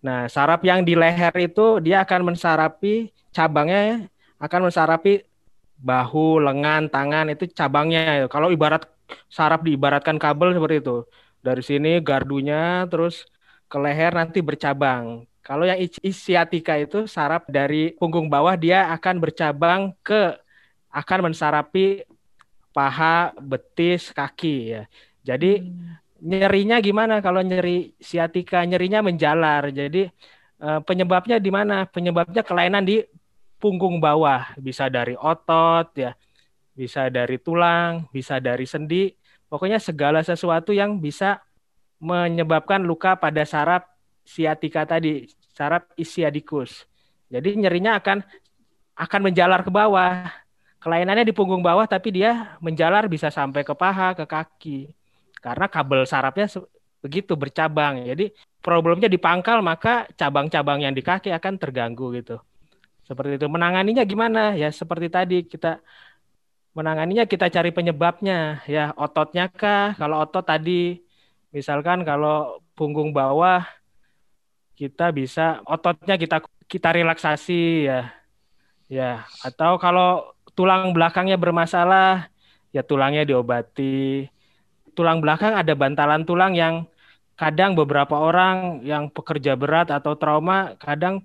[0.05, 4.07] Nah, saraf yang di leher itu dia akan mensarapi cabangnya
[4.39, 5.27] akan mensarapi
[5.79, 8.27] bahu, lengan, tangan itu cabangnya.
[8.31, 8.87] Kalau ibarat
[9.31, 10.97] saraf diibaratkan kabel seperti itu.
[11.39, 13.27] Dari sini gardunya terus
[13.69, 15.23] ke leher nanti bercabang.
[15.39, 20.37] Kalau yang ischiatika itu saraf dari punggung bawah dia akan bercabang ke
[20.93, 22.05] akan mensarapi
[22.69, 24.83] paha, betis, kaki ya.
[25.25, 26.21] Jadi hmm.
[26.21, 28.61] nyerinya gimana kalau nyeri siatika?
[28.65, 29.73] Nyerinya menjalar.
[29.73, 30.09] Jadi
[30.59, 31.85] eh, penyebabnya di mana?
[31.89, 33.01] Penyebabnya kelainan di
[33.59, 36.15] punggung bawah, bisa dari otot ya,
[36.71, 39.11] bisa dari tulang, bisa dari sendi,
[39.49, 41.41] pokoknya segala sesuatu yang bisa
[41.99, 43.83] menyebabkan luka pada saraf
[44.23, 46.87] siatika tadi, saraf isiadikus.
[47.27, 48.23] Jadi nyerinya akan
[48.95, 50.29] akan menjalar ke bawah.
[50.79, 54.79] Kelainannya di punggung bawah tapi dia menjalar bisa sampai ke paha, ke kaki.
[55.43, 56.47] Karena kabel sarafnya
[57.03, 58.07] begitu bercabang.
[58.07, 58.31] Jadi
[58.63, 62.39] problemnya di pangkal maka cabang-cabang yang di kaki akan terganggu gitu.
[63.03, 63.47] Seperti itu.
[63.51, 64.55] Menanganinya gimana?
[64.55, 65.83] Ya seperti tadi kita
[66.79, 68.63] menanganinya kita cari penyebabnya.
[68.63, 69.99] Ya ototnya kah?
[69.99, 71.03] Kalau otot tadi
[71.51, 73.67] misalkan kalau punggung bawah
[74.79, 76.39] kita bisa ototnya kita
[76.71, 78.01] kita relaksasi ya.
[78.89, 82.31] Ya, atau kalau tulang belakangnya bermasalah
[82.71, 84.25] ya tulangnya diobati.
[84.97, 86.89] Tulang belakang ada bantalan tulang yang
[87.37, 91.21] kadang beberapa orang yang pekerja berat atau trauma kadang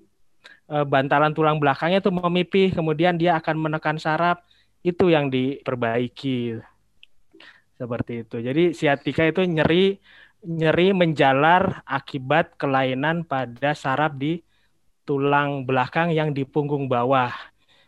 [0.64, 4.40] Eh, bantalan tulang belakangnya itu memipih, kemudian dia akan menekan saraf,
[4.84, 6.60] itu yang diperbaiki.
[7.74, 8.36] Seperti itu.
[8.38, 9.98] Jadi siatika itu nyeri
[10.44, 14.44] nyeri menjalar akibat kelainan pada saraf di
[15.08, 17.32] tulang belakang yang di punggung bawah.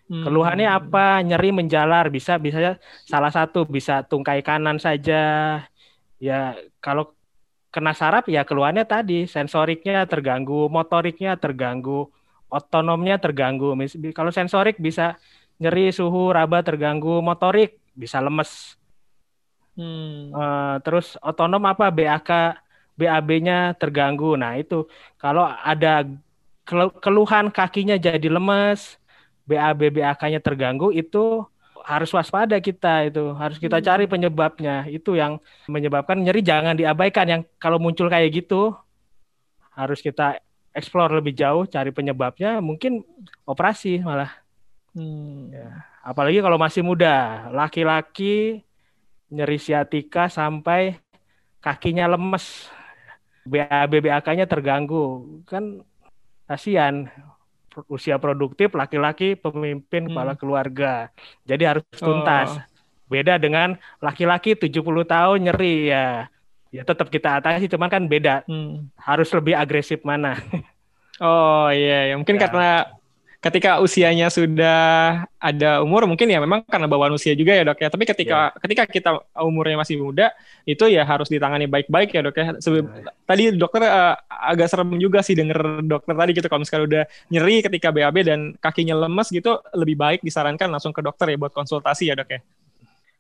[0.09, 0.25] Hmm.
[0.25, 1.21] Keluhannya apa?
[1.21, 5.61] Nyeri menjalar bisa bisa salah satu bisa tungkai kanan saja.
[6.17, 7.13] Ya kalau
[7.69, 12.09] kena saraf ya keluhannya tadi sensoriknya terganggu, motoriknya terganggu,
[12.49, 13.77] otonomnya terganggu.
[14.17, 15.21] Kalau sensorik bisa
[15.57, 18.77] nyeri, suhu, raba terganggu, motorik bisa lemes.
[19.77, 20.33] Hmm.
[20.33, 22.61] Uh, terus otonom apa BAK,
[22.97, 24.37] BAB-nya terganggu.
[24.37, 24.89] Nah itu
[25.21, 26.05] kalau ada
[27.01, 28.97] keluhan kakinya jadi lemes,
[29.45, 31.45] BAB, BAK-nya terganggu itu
[31.87, 34.13] harus waspada kita itu harus kita cari hmm.
[34.19, 35.39] penyebabnya itu yang
[35.71, 38.75] menyebabkan nyeri jangan diabaikan yang kalau muncul kayak gitu
[39.71, 40.43] harus kita
[40.77, 43.01] explore lebih jauh, cari penyebabnya, mungkin
[43.49, 44.45] operasi malah.
[44.97, 45.53] Hmm.
[45.53, 45.85] Ya.
[46.01, 48.65] Apalagi kalau masih muda, laki-laki
[49.29, 50.97] nyeri siatika sampai
[51.61, 52.73] kakinya lemes,
[53.45, 55.85] BAB BAK-nya terganggu, kan
[56.49, 57.13] kasihan
[57.93, 60.17] usia produktif laki-laki pemimpin hmm.
[60.17, 61.13] kepala keluarga.
[61.45, 62.57] Jadi harus tuntas.
[62.57, 62.65] Oh.
[63.07, 66.27] Beda dengan laki-laki 70 tahun nyeri ya
[66.75, 68.93] ya tetap kita atasi cuman kan beda hmm.
[69.01, 70.37] harus lebih agresif mana
[71.25, 72.41] oh iya ya mungkin ya.
[72.45, 72.71] karena
[73.47, 77.89] ketika usianya sudah ada umur mungkin ya memang karena bawaan usia juga ya dok ya
[77.89, 78.59] tapi ketika ya.
[78.59, 80.35] ketika kita umurnya masih muda
[80.67, 83.15] itu ya harus ditangani baik-baik ya dok ya Sebelum, ya.
[83.23, 87.57] tadi dokter uh, agak serem juga sih denger dokter tadi gitu kalau misalnya udah nyeri
[87.63, 92.11] ketika BAB dan kakinya lemes gitu lebih baik disarankan langsung ke dokter ya buat konsultasi
[92.11, 92.43] ya dok ya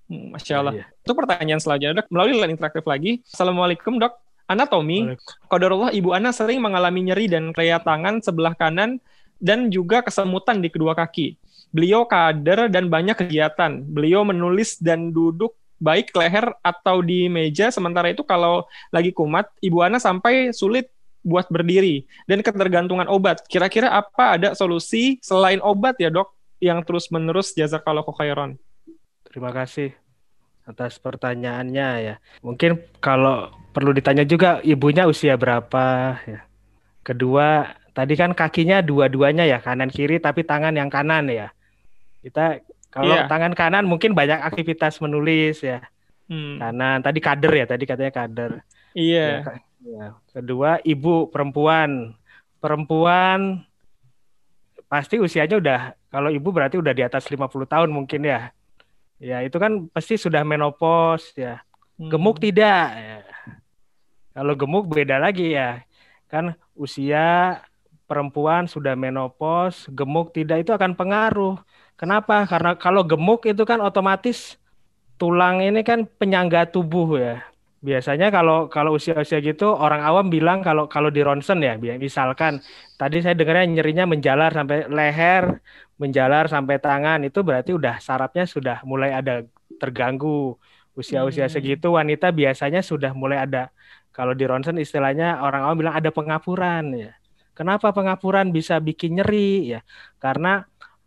[0.06, 0.74] Hmm, Masya Allah.
[0.78, 0.84] Ya.
[1.02, 2.06] Itu pertanyaan selanjutnya, dok.
[2.14, 3.26] Melalui line interaktif lagi.
[3.26, 4.14] Assalamualaikum, dok.
[4.46, 5.18] Anatomi,
[5.50, 9.02] Qadarullah Ibu Ana sering mengalami nyeri dan kreat tangan sebelah kanan
[9.42, 11.36] dan juga kesemutan di kedua kaki.
[11.74, 13.82] Beliau kader dan banyak kegiatan.
[13.84, 17.68] Beliau menulis dan duduk baik leher atau di meja.
[17.68, 20.88] Sementara itu kalau lagi kumat, Ibu Ana sampai sulit
[21.26, 23.42] buat berdiri dan ketergantungan obat.
[23.50, 26.30] Kira-kira apa ada solusi selain obat ya dok
[26.62, 28.54] yang terus-menerus jazakallahu khairan?
[29.26, 29.92] Terima kasih
[30.64, 32.14] atas pertanyaannya ya.
[32.40, 36.40] Mungkin kalau perlu ditanya juga ibunya usia berapa ya.
[37.06, 41.48] Kedua, tadi kan kakinya dua-duanya ya, kanan kiri tapi tangan yang kanan ya.
[42.20, 42.60] Kita
[42.92, 43.24] kalau yeah.
[43.24, 45.80] tangan kanan mungkin banyak aktivitas menulis ya.
[46.28, 46.60] Hmm.
[46.60, 48.52] Kanan tadi kader ya, tadi katanya kader.
[48.92, 49.40] Iya.
[49.40, 49.64] Yeah.
[49.86, 50.06] Ya.
[50.28, 52.12] Kedua, ibu perempuan.
[52.60, 53.64] Perempuan
[54.86, 55.80] pasti usianya udah
[56.10, 58.52] kalau ibu berarti udah di atas 50 tahun mungkin ya.
[59.16, 61.64] Ya, itu kan pasti sudah menopause ya.
[61.96, 63.20] Gemuk tidak ya.
[64.36, 65.80] Kalau gemuk beda lagi ya.
[66.28, 67.60] Kan usia
[68.06, 71.58] perempuan sudah menopause, gemuk tidak itu akan pengaruh.
[71.98, 72.46] Kenapa?
[72.46, 74.56] Karena kalau gemuk itu kan otomatis
[75.20, 77.42] tulang ini kan penyangga tubuh ya.
[77.84, 82.58] Biasanya kalau kalau usia-usia gitu orang awam bilang kalau kalau di ronsen ya, misalkan
[82.98, 85.60] tadi saya dengarnya nyerinya menjalar sampai leher,
[86.00, 89.44] menjalar sampai tangan itu berarti udah sarafnya sudah mulai ada
[89.78, 90.56] terganggu.
[90.96, 93.68] Usia-usia segitu wanita biasanya sudah mulai ada
[94.16, 97.12] kalau di ronsen istilahnya orang awam bilang ada pengapuran ya.
[97.56, 99.80] Kenapa pengapuran bisa bikin nyeri ya?
[100.20, 100.60] Karena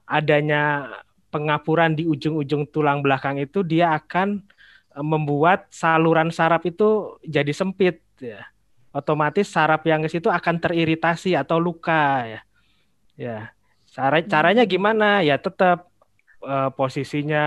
[0.10, 0.90] adanya
[1.30, 4.42] pengapuran di ujung-ujung tulang belakang itu dia akan
[4.98, 8.50] eh, membuat saluran saraf itu jadi sempit ya.
[8.90, 12.42] Otomatis saraf yang ke situ akan teriritasi atau luka ya.
[13.14, 13.38] Ya.
[13.94, 15.22] Cara caranya gimana?
[15.22, 15.94] Ya tetap
[16.42, 17.46] uh, posisinya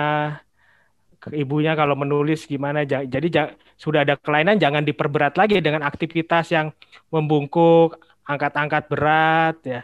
[1.30, 6.74] ibunya kalau menulis gimana jadi sudah ada kelainan jangan diperberat lagi dengan aktivitas yang
[7.14, 7.94] membungkuk
[8.24, 9.80] angkat-angkat berat ya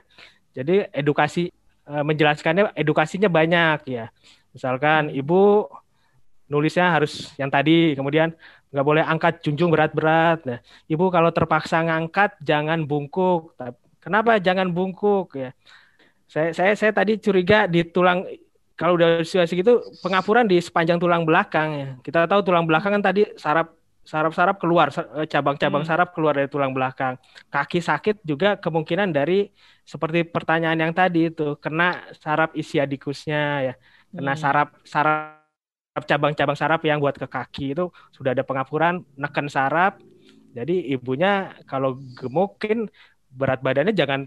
[0.55, 1.51] jadi edukasi
[1.89, 4.13] Eh, menjelaskannya edukasinya banyak ya.
[4.53, 5.65] Misalkan ibu
[6.45, 8.37] nulisnya harus yang tadi, kemudian
[8.69, 10.45] nggak boleh angkat junjung berat-berat.
[10.45, 13.57] Nah, ibu kalau terpaksa ngangkat jangan bungkuk.
[14.05, 15.57] Kenapa jangan bungkuk ya?
[16.29, 18.29] Saya saya saya tadi curiga di tulang
[18.77, 21.89] kalau udah usia segitu pengapuran di sepanjang tulang belakang ya.
[22.05, 23.73] Kita tahu tulang belakang kan tadi saraf
[24.09, 24.89] saraf-saraf keluar,
[25.21, 25.91] eh, cabang-cabang hmm.
[25.93, 27.21] saraf keluar dari tulang belakang.
[27.53, 29.53] Kaki sakit juga kemungkinan dari
[29.85, 33.75] seperti pertanyaan yang tadi itu kena saraf isiadikusnya ya,
[34.09, 34.41] kena hmm.
[34.41, 40.01] saraf saraf cabang-cabang saraf yang buat ke kaki itu sudah ada pengapuran, neken saraf.
[40.57, 42.89] Jadi ibunya kalau gemukin
[43.29, 44.25] berat badannya jangan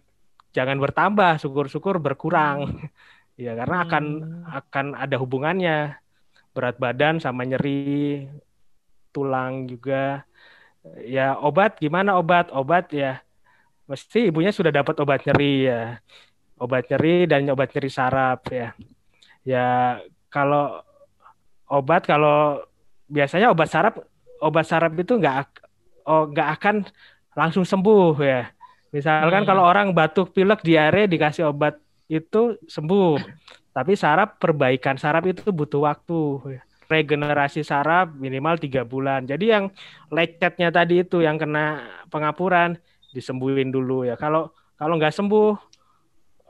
[0.53, 2.69] jangan bertambah, syukur-syukur berkurang.
[2.69, 2.85] Hmm.
[3.49, 4.59] ya karena akan hmm.
[4.61, 5.97] akan ada hubungannya
[6.53, 8.27] berat badan sama nyeri
[9.13, 10.23] tulang juga.
[11.05, 12.49] Ya obat gimana obat?
[12.49, 13.21] Obat ya
[13.85, 15.99] mesti ibunya sudah dapat obat nyeri ya.
[16.57, 18.73] Obat nyeri dan obat nyeri saraf ya.
[19.45, 19.99] Ya
[20.31, 20.81] kalau
[21.67, 22.63] obat kalau
[23.11, 23.99] biasanya obat saraf
[24.41, 25.67] obat saraf itu nggak
[26.07, 26.75] oh, nggak akan
[27.35, 28.49] langsung sembuh ya.
[28.91, 29.49] Misalkan hmm.
[29.49, 31.77] kalau orang batuk pilek diare dikasih obat
[32.11, 33.19] itu sembuh.
[33.71, 36.19] Tapi saraf perbaikan saraf itu butuh waktu.
[36.59, 36.61] Ya
[36.91, 39.23] regenerasi saraf minimal tiga bulan.
[39.23, 39.71] Jadi yang
[40.11, 42.75] lecetnya tadi itu yang kena pengapuran
[43.15, 44.19] disembuhin dulu ya.
[44.19, 45.51] Kalau kalau nggak sembuh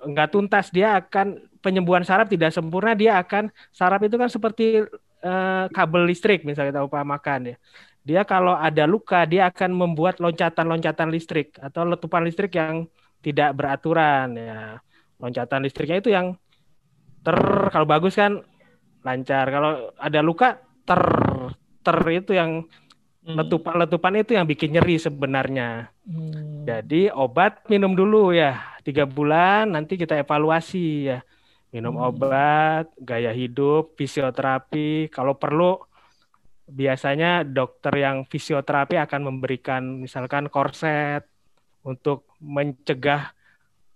[0.01, 4.81] nggak tuntas dia akan penyembuhan saraf tidak sempurna dia akan saraf itu kan seperti
[5.21, 7.57] uh, kabel listrik misalnya kita upamakan ya.
[8.01, 12.89] Dia kalau ada luka dia akan membuat loncatan-loncatan listrik atau letupan listrik yang
[13.21, 14.81] tidak beraturan ya.
[15.21, 16.33] Loncatan listriknya itu yang
[17.21, 17.37] ter
[17.69, 18.41] kalau bagus kan
[19.01, 19.45] lancar.
[19.49, 21.01] Kalau ada luka ter
[21.81, 22.65] ter itu yang
[23.25, 23.35] hmm.
[23.37, 25.89] letupan-letupan itu yang bikin nyeri sebenarnya.
[26.05, 26.65] Hmm.
[26.65, 31.19] Jadi obat minum dulu ya tiga bulan nanti kita evaluasi ya
[31.71, 32.07] minum hmm.
[32.07, 35.09] obat, gaya hidup, fisioterapi.
[35.09, 35.79] Kalau perlu
[36.71, 41.27] biasanya dokter yang fisioterapi akan memberikan misalkan korset
[41.83, 43.33] untuk mencegah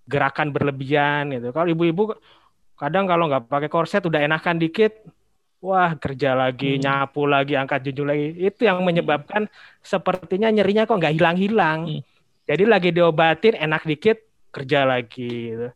[0.06, 1.49] gerakan berlebihan gitu.
[1.49, 2.14] Kalau ibu-ibu
[2.76, 4.91] kadang kalau nggak pakai korset udah enakan dikit
[5.63, 6.82] wah kerja lagi hmm.
[6.84, 9.49] nyapu lagi angkat junjung lagi itu yang menyebabkan
[9.82, 12.01] sepertinya nyerinya kok nggak hilang-hilang hmm.
[12.45, 14.21] jadi lagi diobatin enak dikit
[14.53, 15.69] kerja lagi gitu.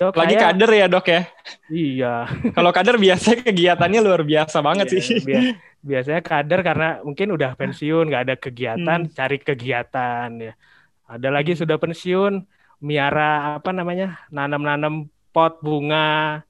[0.00, 1.22] Tuh, lagi kayak, kader ya dok ya
[1.68, 2.14] iya
[2.56, 5.48] kalau kader biasanya kegiatannya luar biasa banget iya, sih biasa,
[5.88, 9.12] biasanya kader karena mungkin udah pensiun nggak ada kegiatan hmm.
[9.12, 10.52] cari kegiatan ya
[11.04, 12.40] ada lagi sudah pensiun
[12.80, 16.42] miara apa namanya nanam-nanam pot bunga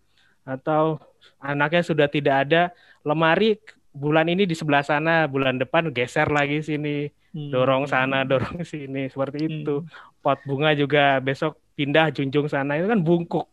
[0.44, 0.98] atau
[1.40, 2.62] anaknya sudah tidak ada
[3.04, 3.56] lemari
[3.90, 7.50] bulan ini di sebelah sana bulan depan geser lagi sini hmm.
[7.50, 9.52] dorong sana dorong sini seperti hmm.
[9.62, 9.76] itu
[10.20, 13.46] pot bunga juga besok pindah junjung sana itu kan bungkuk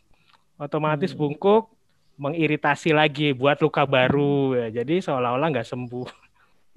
[0.59, 1.19] otomatis hmm.
[1.19, 1.63] bungkuk
[2.17, 6.09] mengiritasi lagi buat luka baru ya jadi seolah-olah nggak sembuh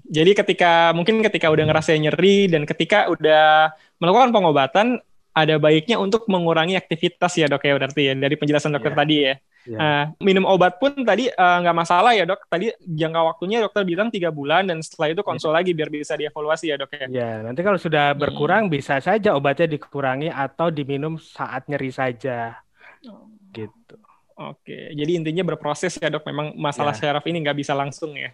[0.05, 4.87] jadi ketika mungkin ketika udah ngerasa nyeri dan ketika udah melakukan pengobatan
[5.31, 8.99] ada baiknya untuk mengurangi aktivitas ya dok ya berarti ya dari penjelasan dokter yeah.
[8.99, 9.35] tadi ya.
[9.61, 9.77] Yeah.
[9.77, 12.43] Uh, minum obat pun tadi eh, nggak uh, masalah ya dok.
[12.51, 15.57] Tadi jangka waktunya dokter bilang tiga bulan dan setelah itu konsul yeah.
[15.63, 16.99] lagi biar bisa dievaluasi ya dok ya.
[16.99, 18.19] Ya yeah, nanti kalau sudah hmm.
[18.19, 18.73] berkurang hmm.
[18.75, 22.59] bisa saja obatnya dikurangi atau diminum saat nyeri saja.
[23.07, 23.31] Oh.
[23.55, 23.95] Gitu.
[24.41, 26.25] Oke, jadi intinya berproses ya dok.
[26.27, 27.13] Memang masalah yeah.
[27.13, 28.33] syaraf ini nggak bisa langsung ya.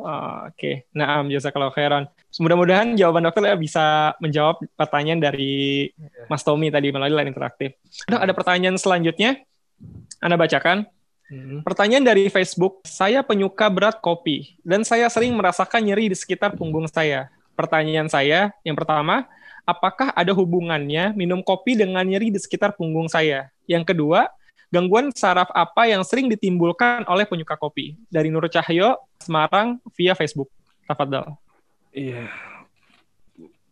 [0.00, 1.20] Oh, Oke, nah
[1.52, 2.08] kalau khairan.
[2.40, 5.92] Mudah-mudahan jawaban dokter ya bisa menjawab pertanyaan dari
[6.32, 7.76] Mas Tommy tadi melalui line interaktif.
[8.08, 9.44] Dok, ada pertanyaan selanjutnya.
[10.24, 10.88] Anda bacakan.
[11.28, 11.60] Hmm.
[11.60, 16.88] Pertanyaan dari Facebook, saya penyuka berat kopi dan saya sering merasakan nyeri di sekitar punggung
[16.88, 17.28] saya.
[17.52, 19.28] Pertanyaan saya yang pertama,
[19.68, 23.52] apakah ada hubungannya minum kopi dengan nyeri di sekitar punggung saya?
[23.68, 24.28] Yang kedua,
[24.72, 28.00] gangguan saraf apa yang sering ditimbulkan oleh penyuka kopi?
[28.08, 30.48] Dari Nur Cahyo, Semarang, via Facebook.
[30.88, 31.36] Tafadhal.
[31.92, 32.32] Iya.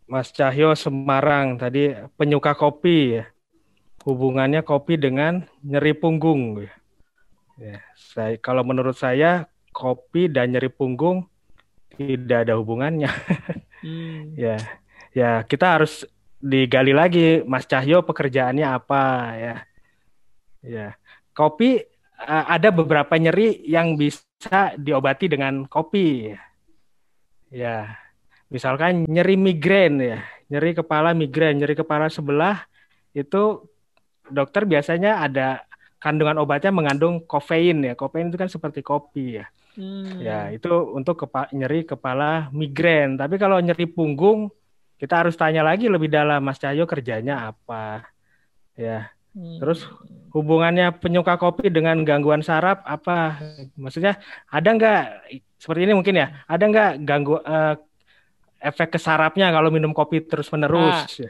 [0.05, 3.25] Mas Cahyo Semarang tadi penyuka kopi ya.
[4.05, 6.69] Hubungannya kopi dengan nyeri punggung.
[7.61, 11.25] Ya, saya kalau menurut saya kopi dan nyeri punggung
[11.97, 13.09] tidak ada hubungannya.
[13.81, 14.37] Hmm.
[14.37, 14.61] ya,
[15.17, 16.05] ya kita harus
[16.37, 19.03] digali lagi Mas Cahyo pekerjaannya apa
[19.41, 19.55] ya.
[20.61, 20.97] Ya,
[21.33, 21.81] kopi
[22.21, 26.37] uh, ada beberapa nyeri yang bisa diobati dengan kopi.
[27.51, 27.97] Ya,
[28.53, 30.21] misalkan nyeri migrain ya,
[30.53, 32.67] nyeri kepala migrain, nyeri kepala sebelah
[33.17, 33.67] itu
[34.31, 35.67] dokter biasanya ada
[36.01, 37.93] kandungan obatnya mengandung kofein ya.
[37.99, 39.47] Kofein itu kan seperti kopi ya.
[39.79, 40.19] Hmm.
[40.19, 43.15] Ya, itu untuk kepa nyeri kepala migrain.
[43.15, 44.51] Tapi kalau nyeri punggung
[44.99, 48.05] kita harus tanya lagi lebih dalam Mas Cahyo kerjanya apa.
[48.75, 49.13] Ya.
[49.35, 49.87] Terus
[50.35, 53.39] hubungannya penyuka kopi dengan gangguan saraf apa?
[53.79, 54.19] Maksudnya
[54.51, 55.03] ada nggak
[55.59, 56.43] seperti ini mungkin ya?
[56.51, 57.75] Ada nggak ganggu uh,
[58.61, 61.23] efek ke sarafnya kalau minum kopi terus menerus?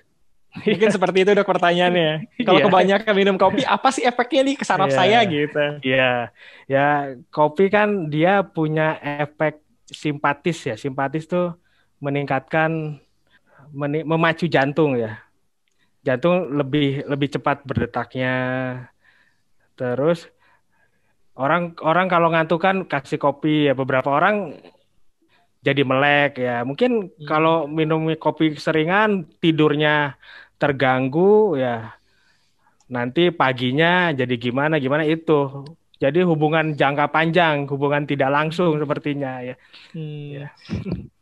[0.50, 2.26] Ah, mungkin seperti itu dok pertanyaannya.
[2.46, 2.66] Kalau yeah.
[2.66, 4.98] kebanyakan minum kopi, apa sih efeknya nih ke saraf yeah.
[4.98, 5.64] saya gitu?
[5.86, 6.16] Iya, yeah.
[6.66, 6.86] ya
[7.30, 10.74] kopi kan dia punya efek simpatis ya.
[10.74, 11.54] Simpatis tuh
[12.02, 12.98] meningkatkan
[13.70, 15.22] memacu jantung ya
[16.06, 18.34] jantung lebih lebih cepat berdetaknya.
[19.76, 20.28] Terus
[21.36, 24.56] orang orang kalau ngantuk kan kasih kopi ya beberapa orang
[25.60, 26.64] jadi melek ya.
[26.64, 27.28] Mungkin hmm.
[27.28, 30.16] kalau minum kopi seringan tidurnya
[30.56, 31.96] terganggu ya.
[32.90, 35.64] Nanti paginya jadi gimana gimana itu.
[36.00, 39.54] Jadi hubungan jangka panjang, hubungan tidak langsung sepertinya ya.
[39.92, 40.44] Hmm.
[40.44, 40.48] ya.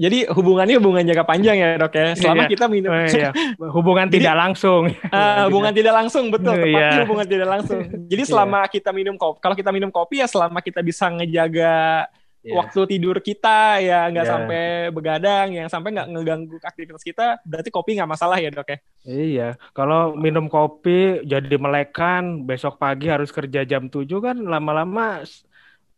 [0.00, 2.16] Jadi hubungannya hubungan jangka panjang ya dok ya.
[2.16, 2.50] Selama iya.
[2.56, 2.88] kita minum.
[2.88, 3.30] Oh, iya.
[3.76, 4.82] Hubungan Jadi, tidak langsung.
[4.88, 6.56] Uh, hubungan tidak langsung betul.
[6.56, 7.04] Tepatnya iya.
[7.04, 7.80] hubungan tidak langsung.
[8.12, 8.30] Jadi iya.
[8.32, 8.72] selama iya.
[8.72, 12.08] kita minum kopi, kalau kita minum kopi ya selama kita bisa ngejaga
[12.40, 12.56] yeah.
[12.56, 14.32] waktu tidur kita ya nggak yeah.
[14.32, 18.78] sampai begadang, yang sampai nggak ngeganggu aktivitas kita, berarti kopi nggak masalah ya dok ya.
[19.04, 19.48] Iya.
[19.76, 25.28] Kalau minum kopi jadi melekan, besok pagi harus kerja jam 7 kan lama-lama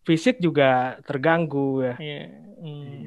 [0.02, 1.94] fisik juga terganggu ya.
[2.02, 2.22] Iya.
[2.58, 3.06] Hmm.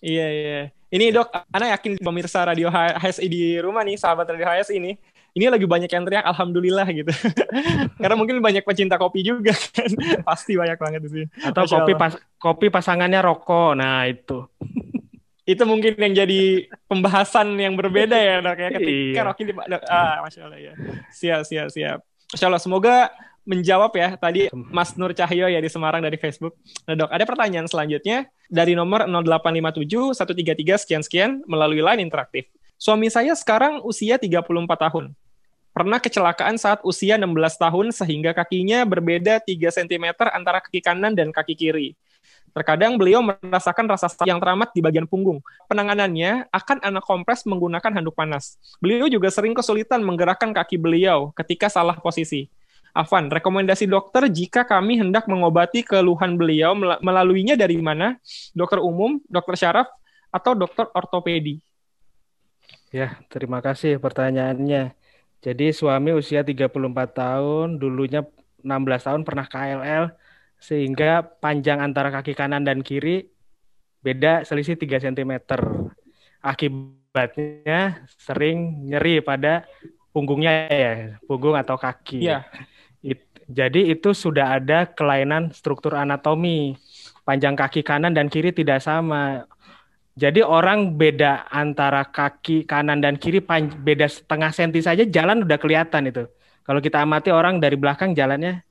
[0.00, 0.60] Iya iya.
[0.90, 4.98] Ini dok, Ana yakin pemirsa radio HSI di rumah nih, sahabat radio HSI ini,
[5.38, 7.14] ini lagi banyak yang teriak Alhamdulillah gitu.
[8.02, 9.86] Karena mungkin banyak pecinta kopi juga kan,
[10.28, 11.26] pasti banyak banget di sini.
[11.46, 14.50] Atau Masya kopi pas kopi pasangannya rokok, nah itu.
[15.50, 19.26] itu mungkin yang jadi pembahasan yang berbeda ya dok ya ketika iya.
[19.26, 19.52] Rocky di
[19.90, 20.74] ah masya Allah ya
[21.10, 21.98] siap siap siap
[22.30, 23.10] Masya Allah semoga
[23.44, 26.56] menjawab ya tadi Mas Nur Cahyo ya di Semarang dari Facebook.
[26.84, 32.46] Nah dok, ada pertanyaan selanjutnya dari nomor 0857 133 sekian sekian melalui line interaktif.
[32.80, 35.12] Suami saya sekarang usia 34 tahun.
[35.70, 41.30] Pernah kecelakaan saat usia 16 tahun sehingga kakinya berbeda 3 cm antara kaki kanan dan
[41.30, 41.88] kaki kiri.
[42.50, 45.38] Terkadang beliau merasakan rasa sakit yang teramat di bagian punggung.
[45.70, 48.58] Penanganannya akan anak kompres menggunakan handuk panas.
[48.82, 52.50] Beliau juga sering kesulitan menggerakkan kaki beliau ketika salah posisi.
[52.90, 58.18] Afan, rekomendasi dokter jika kami hendak mengobati keluhan beliau melaluinya dari mana?
[58.50, 59.86] Dokter umum, dokter syaraf,
[60.30, 61.62] atau dokter ortopedi?
[62.90, 64.98] Ya, terima kasih pertanyaannya.
[65.40, 66.66] Jadi suami usia 34
[67.14, 68.26] tahun, dulunya
[68.66, 70.10] 16 tahun pernah KLL,
[70.60, 73.30] sehingga panjang antara kaki kanan dan kiri
[74.02, 75.32] beda selisih 3 cm.
[76.42, 79.64] Akibatnya sering nyeri pada
[80.10, 80.92] punggungnya ya,
[81.24, 82.26] punggung atau kaki.
[82.26, 82.44] Iya.
[83.50, 86.78] Jadi itu sudah ada kelainan struktur anatomi.
[87.26, 89.42] Panjang kaki kanan dan kiri tidak sama.
[90.14, 93.42] Jadi orang beda antara kaki kanan dan kiri
[93.82, 96.30] beda setengah senti saja jalan udah kelihatan itu.
[96.62, 98.62] Kalau kita amati orang dari belakang jalannya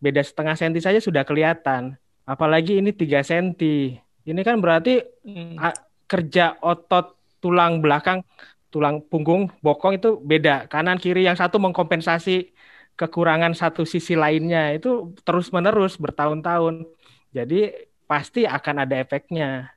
[0.00, 2.00] beda setengah senti saja sudah kelihatan.
[2.24, 3.92] Apalagi ini tiga senti.
[4.24, 5.60] Ini kan berarti hmm.
[6.08, 8.24] kerja otot tulang belakang,
[8.72, 10.64] tulang punggung, bokong itu beda.
[10.72, 12.53] Kanan kiri yang satu mengkompensasi
[12.94, 16.86] kekurangan satu sisi lainnya itu terus menerus bertahun-tahun.
[17.34, 17.74] Jadi
[18.06, 19.74] pasti akan ada efeknya.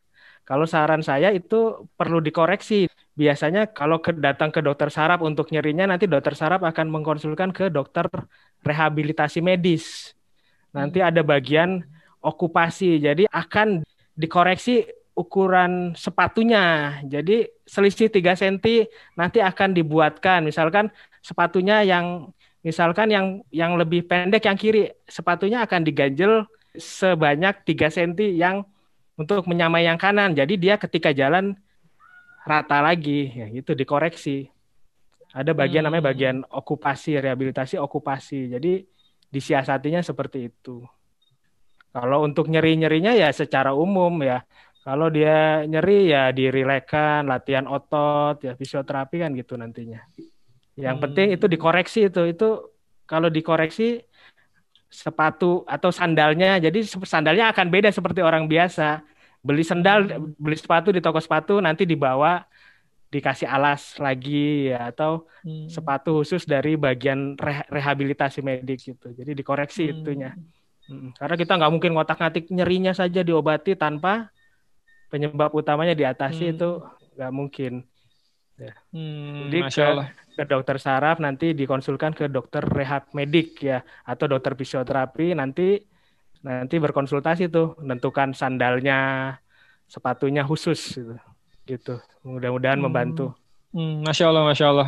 [0.47, 2.87] Kalau saran saya itu perlu dikoreksi.
[3.17, 7.67] Biasanya kalau ke, datang ke dokter saraf untuk nyerinya nanti dokter saraf akan mengkonsulkan ke
[7.67, 8.07] dokter
[8.63, 10.15] rehabilitasi medis.
[10.71, 11.83] Nanti ada bagian
[12.23, 13.01] okupasi.
[13.01, 13.83] Jadi akan
[14.15, 14.87] dikoreksi
[15.17, 16.95] ukuran sepatunya.
[17.03, 18.87] Jadi selisih 3 cm
[19.17, 20.45] nanti akan dibuatkan.
[20.45, 20.93] Misalkan
[21.25, 22.31] sepatunya yang
[22.67, 26.43] misalkan yang yang lebih pendek yang kiri, sepatunya akan diganjel
[26.75, 28.67] sebanyak 3 cm yang
[29.15, 30.35] untuk menyamai yang kanan.
[30.35, 31.55] Jadi dia ketika jalan
[32.43, 34.51] rata lagi, ya itu dikoreksi.
[35.31, 35.87] Ada bagian hmm.
[35.87, 38.51] namanya bagian okupasi, rehabilitasi okupasi.
[38.51, 38.83] Jadi
[39.31, 40.83] disiasatinya seperti itu.
[41.95, 44.43] Kalau untuk nyeri-nyerinya ya secara umum ya.
[44.87, 49.99] Kalau dia nyeri ya dirilekkan, latihan otot, ya fisioterapi kan gitu nantinya.
[50.77, 51.03] Yang hmm.
[51.09, 52.21] penting itu dikoreksi itu.
[52.29, 52.71] Itu
[53.09, 54.05] kalau dikoreksi
[54.87, 59.03] sepatu atau sandalnya, jadi sandalnya akan beda seperti orang biasa.
[59.43, 62.45] Beli sandal, beli sepatu di toko sepatu nanti dibawa
[63.07, 65.71] dikasih alas lagi ya atau hmm.
[65.71, 69.15] sepatu khusus dari bagian re rehabilitasi medik gitu.
[69.15, 69.93] Jadi dikoreksi hmm.
[70.03, 70.31] itunya.
[70.87, 71.15] Hmm.
[71.15, 74.31] Karena kita nggak mungkin ngotak-ngatik nyerinya saja diobati tanpa
[75.07, 76.53] penyebab utamanya diatasi hmm.
[76.59, 76.69] itu
[77.15, 77.73] nggak mungkin.
[78.59, 78.73] Ya.
[78.91, 79.87] Hmm, Jadi ke,
[80.37, 85.81] ke dokter saraf nanti dikonsulkan ke dokter rehab medik ya atau dokter fisioterapi nanti
[86.45, 89.33] nanti berkonsultasi tuh menentukan sandalnya
[89.89, 91.17] sepatunya khusus gitu
[91.67, 91.99] gitu.
[92.23, 92.87] Mudah-mudahan hmm.
[92.87, 93.35] membantu.
[93.75, 94.87] Hmm, masya Allah, masya Allah.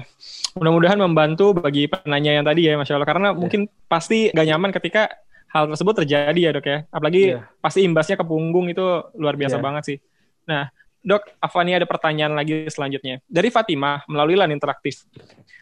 [0.55, 3.09] Mudah-mudahan membantu bagi penanya yang tadi ya, masya Allah.
[3.11, 3.37] Karena yeah.
[3.37, 5.11] mungkin pasti gak nyaman ketika
[5.51, 6.77] hal tersebut terjadi ya dok ya.
[6.89, 7.43] Apalagi yeah.
[7.59, 8.81] pasti imbasnya ke punggung itu
[9.19, 9.63] luar biasa yeah.
[9.63, 9.97] banget sih.
[10.47, 10.71] Nah,
[11.01, 13.23] dok, Afani ada pertanyaan lagi selanjutnya.
[13.25, 15.05] Dari Fatimah melalui LAN interaktif.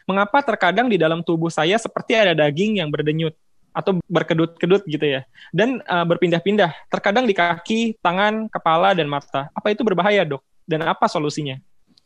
[0.08, 3.34] Mengapa terkadang di dalam tubuh saya seperti ada daging yang berdenyut?
[3.68, 5.22] atau berkedut-kedut gitu ya.
[5.54, 9.46] Dan uh, berpindah-pindah, terkadang di kaki, tangan, kepala, dan mata.
[9.54, 10.42] Apa itu berbahaya, dok?
[10.68, 11.56] dan apa solusinya?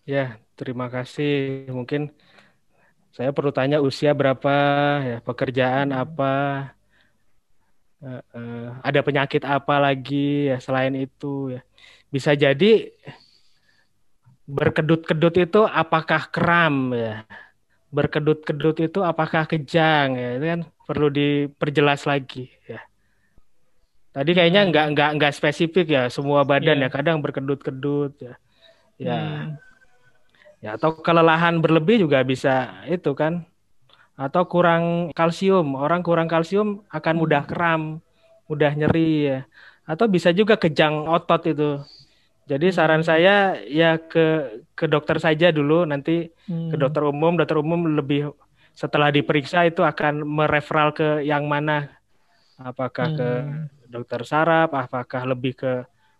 [0.07, 1.67] Ya, terima kasih.
[1.75, 2.15] Mungkin
[3.11, 4.55] saya perlu tanya usia berapa,
[5.03, 6.35] ya pekerjaan apa,
[8.07, 11.61] uh, uh, ada penyakit apa lagi ya selain itu ya.
[12.15, 12.95] Bisa jadi
[14.53, 17.25] berkedut-kedut itu apakah kram ya?
[17.89, 20.29] Berkedut-kedut itu apakah kejang ya?
[20.37, 22.85] Itu kan perlu diperjelas lagi ya.
[24.13, 24.71] Tadi kayaknya hmm.
[24.71, 26.93] nggak nggak nggak spesifik ya semua badan yeah.
[26.93, 28.35] ya kadang berkedut-kedut ya
[29.01, 29.57] ya hmm.
[30.61, 33.49] ya atau kelelahan berlebih juga bisa itu kan
[34.13, 38.05] atau kurang kalsium orang kurang kalsium akan mudah kram
[38.47, 39.39] mudah nyeri ya
[39.89, 41.81] atau bisa juga kejang otot itu
[42.53, 43.09] jadi saran hmm.
[43.09, 46.69] saya ya ke ke dokter saja dulu nanti hmm.
[46.73, 48.37] ke dokter umum dokter umum lebih
[48.77, 51.89] setelah diperiksa itu akan mereferal ke yang mana
[52.61, 53.17] apakah hmm.
[53.17, 53.31] ke
[53.89, 55.73] dokter saraf apakah lebih ke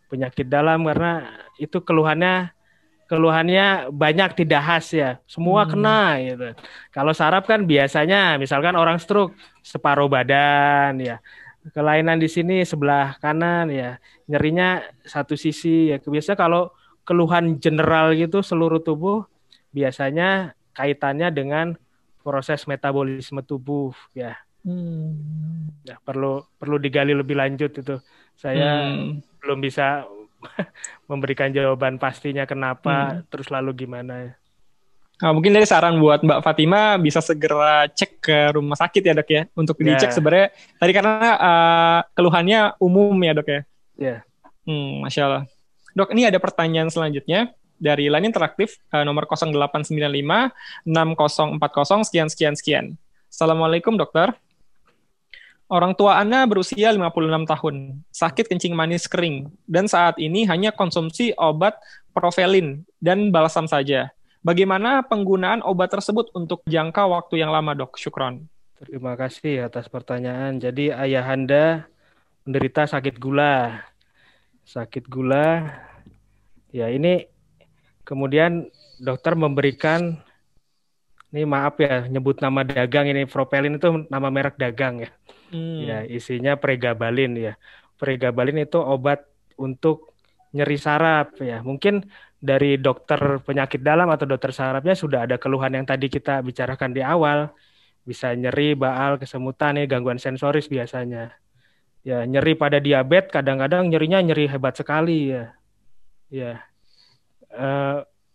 [0.09, 2.53] penyakit dalam karena itu keluhannya
[3.13, 5.11] keluhannya banyak tidak khas ya.
[5.29, 5.71] Semua hmm.
[5.77, 6.49] kena gitu.
[6.97, 11.21] Kalau saraf kan biasanya misalkan orang stroke separuh badan ya.
[11.71, 14.03] Kelainan di sini sebelah kanan ya.
[14.27, 16.03] Nyerinya satu sisi ya.
[16.03, 16.75] Biasa kalau
[17.07, 19.27] keluhan general gitu seluruh tubuh
[19.71, 21.67] biasanya kaitannya dengan
[22.27, 24.35] proses metabolisme tubuh ya.
[24.67, 25.71] Hmm.
[25.87, 28.03] Ya perlu perlu digali lebih lanjut itu.
[28.35, 29.43] Saya hmm.
[29.43, 30.07] belum bisa
[31.11, 33.31] memberikan jawaban pastinya kenapa hmm.
[33.31, 34.35] terus lalu gimana
[35.21, 39.29] Nah, mungkin dari saran buat Mbak Fatima bisa segera cek ke rumah sakit ya dok
[39.31, 39.95] ya untuk yeah.
[39.95, 40.49] dicek sebenarnya
[40.83, 43.53] tadi karena uh, keluhannya umum ya dok ya.
[43.53, 43.61] Iya.
[44.01, 44.19] Yeah.
[44.67, 45.45] Hmm, Masya Allah.
[45.93, 47.53] Dok ini ada pertanyaan selanjutnya
[47.83, 49.91] dari line interaktif uh, nomor 0895
[50.87, 52.85] 6040 sekian sekian sekian.
[53.27, 54.35] Assalamualaikum dokter.
[55.73, 57.75] Orang tua Ana berusia 56 tahun,
[58.13, 61.81] sakit kencing manis kering, dan saat ini hanya konsumsi obat
[62.13, 64.13] provelin dan balsam saja.
[64.43, 67.95] Bagaimana penggunaan obat tersebut untuk jangka waktu yang lama, dok?
[67.95, 68.51] Syukron.
[68.83, 70.59] Terima kasih atas pertanyaan.
[70.59, 71.87] Jadi ayahanda
[72.43, 73.87] menderita sakit gula.
[74.67, 75.71] Sakit gula,
[76.75, 77.27] ya ini
[78.03, 78.67] kemudian
[78.99, 80.23] dokter memberikan
[81.35, 85.11] ini maaf ya nyebut nama dagang ini propelin itu nama merek dagang ya
[85.53, 85.85] Hmm.
[85.85, 87.53] Ya, isinya pregabalin ya.
[88.01, 89.29] Pregabalin itu obat
[89.61, 90.17] untuk
[90.57, 91.61] nyeri saraf ya.
[91.61, 92.09] Mungkin
[92.43, 96.99] dari dokter penyakit dalam atau dokter sarafnya sudah ada keluhan yang tadi kita bicarakan di
[96.99, 97.55] awal.
[98.03, 101.31] Bisa nyeri, baal, kesemutan ya, gangguan sensoris biasanya.
[102.03, 105.55] Ya, nyeri pada diabetes kadang-kadang nyerinya nyeri hebat sekali ya.
[106.27, 106.67] Ya.
[107.47, 107.69] E,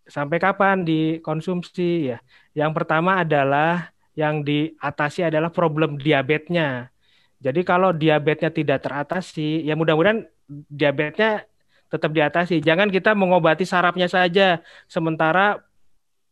[0.07, 2.23] sampai kapan dikonsumsi ya?
[2.55, 6.95] Yang pertama adalah yang diatasi adalah problem diabetesnya.
[7.43, 11.43] Jadi kalau diabetesnya tidak teratasi, ya mudah-mudahan diabetesnya
[11.87, 12.59] tetap diatasi.
[12.63, 15.63] Jangan kita mengobati sarafnya saja, sementara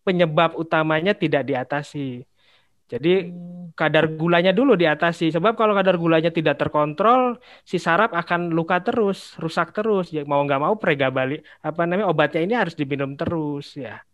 [0.06, 2.23] penyebab utamanya tidak diatasi.
[2.86, 3.34] Jadi
[3.73, 5.34] kadar gulanya dulu diatasi.
[5.34, 10.14] Sebab kalau kadar gulanya tidak terkontrol, si saraf akan luka terus, rusak terus.
[10.14, 14.06] Ya mau nggak mau pregabalin apa namanya obatnya ini harus diminum terus ya.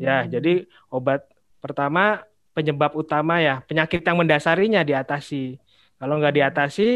[0.00, 1.28] Ya, jadi obat
[1.60, 2.24] pertama
[2.56, 5.60] penyebab utama ya penyakit yang mendasarinya diatasi.
[5.98, 6.86] Kalau nggak diatasi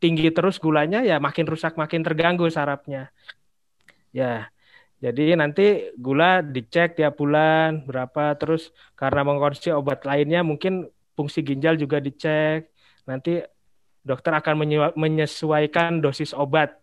[0.00, 3.12] tinggi terus gulanya ya makin rusak, makin terganggu sarafnya.
[4.08, 4.48] Ya,
[5.04, 11.76] jadi nanti gula dicek tiap bulan berapa, terus karena mengkonsumsi obat lainnya mungkin fungsi ginjal
[11.76, 12.72] juga dicek.
[13.04, 13.44] Nanti
[14.02, 14.64] dokter akan
[14.96, 16.80] menyesuaikan dosis obat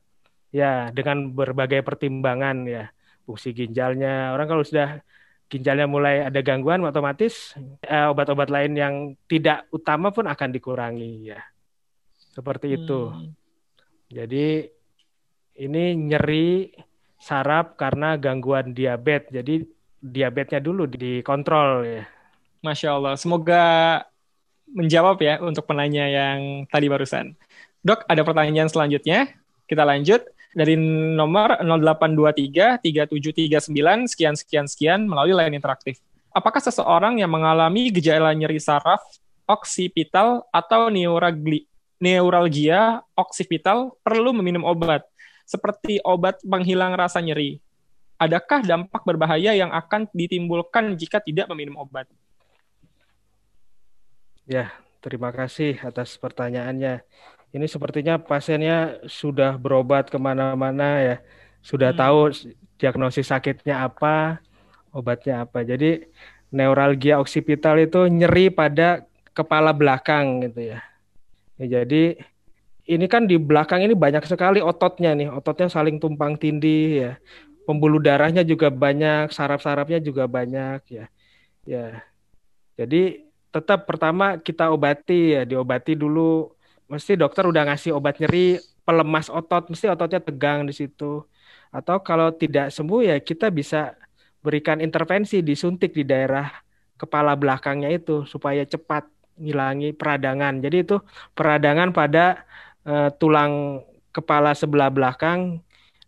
[0.53, 2.83] ya dengan berbagai pertimbangan ya
[3.25, 4.37] fungsi ginjalnya.
[4.37, 5.01] Orang kalau sudah
[5.49, 8.93] ginjalnya mulai ada gangguan otomatis eh, obat-obat lain yang
[9.25, 11.41] tidak utama pun akan dikurangi ya.
[12.35, 13.15] Seperti itu.
[13.15, 13.31] Hmm.
[14.11, 14.67] Jadi
[15.55, 16.67] ini nyeri
[17.15, 19.31] saraf karena gangguan diabetes.
[19.31, 19.63] Jadi
[20.03, 22.03] diabetesnya dulu dikontrol ya.
[22.59, 23.15] Masya Allah.
[23.15, 23.63] Semoga
[24.67, 27.33] menjawab ya untuk penanya yang tadi barusan.
[27.85, 29.31] Dok, ada pertanyaan selanjutnya.
[29.65, 30.25] Kita lanjut
[30.55, 30.75] dari
[31.15, 36.01] nomor 0823 3739 sekian sekian sekian melalui line interaktif.
[36.35, 38.99] Apakah seseorang yang mengalami gejala nyeri saraf,
[39.47, 40.91] oksipital atau
[42.05, 45.01] neuralgia oksipital perlu meminum obat?
[45.45, 47.61] seperti obat penghilang rasa nyeri.
[48.17, 52.09] Adakah dampak berbahaya yang akan ditimbulkan jika tidak meminum obat?
[54.49, 57.05] Ya, terima kasih atas pertanyaannya.
[57.55, 61.15] Ini sepertinya pasiennya sudah berobat ke mana-mana ya,
[61.63, 61.99] sudah hmm.
[61.99, 62.19] tahu
[62.75, 64.43] diagnosis sakitnya apa,
[64.91, 65.63] obatnya apa.
[65.63, 66.03] Jadi
[66.51, 69.03] neuralgia oksipital itu nyeri pada
[69.35, 70.79] kepala belakang gitu ya.
[71.55, 72.19] Ya jadi
[72.85, 77.11] ini kan di belakang ini banyak sekali ototnya nih, ototnya saling tumpang tindih ya.
[77.65, 81.05] Pembuluh darahnya juga banyak, saraf-sarafnya juga banyak ya.
[81.65, 82.05] Ya.
[82.77, 86.53] Jadi tetap pertama kita obati ya, diobati dulu.
[86.85, 91.25] Mesti dokter udah ngasih obat nyeri, pelemas otot, mesti ototnya tegang di situ.
[91.73, 93.97] Atau kalau tidak sembuh ya kita bisa
[94.45, 96.53] berikan intervensi disuntik di daerah
[97.01, 99.09] kepala belakangnya itu supaya cepat
[99.39, 100.63] ngilangi peradangan.
[100.63, 100.97] Jadi itu
[101.35, 102.45] peradangan pada
[102.87, 103.83] uh, tulang
[104.15, 105.59] kepala sebelah belakang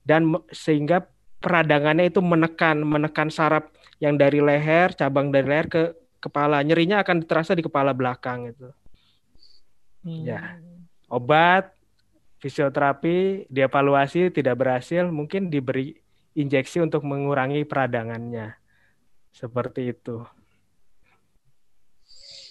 [0.08, 1.04] dan sehingga
[1.44, 3.68] peradangannya itu menekan menekan saraf
[4.00, 5.84] yang dari leher cabang dari leher ke
[6.24, 8.72] kepala nyerinya akan terasa di kepala belakang itu
[10.08, 10.24] hmm.
[10.24, 10.58] ya
[11.12, 11.76] obat
[12.40, 16.00] fisioterapi dievaluasi tidak berhasil mungkin diberi
[16.38, 18.56] injeksi untuk mengurangi peradangannya
[19.34, 20.26] seperti itu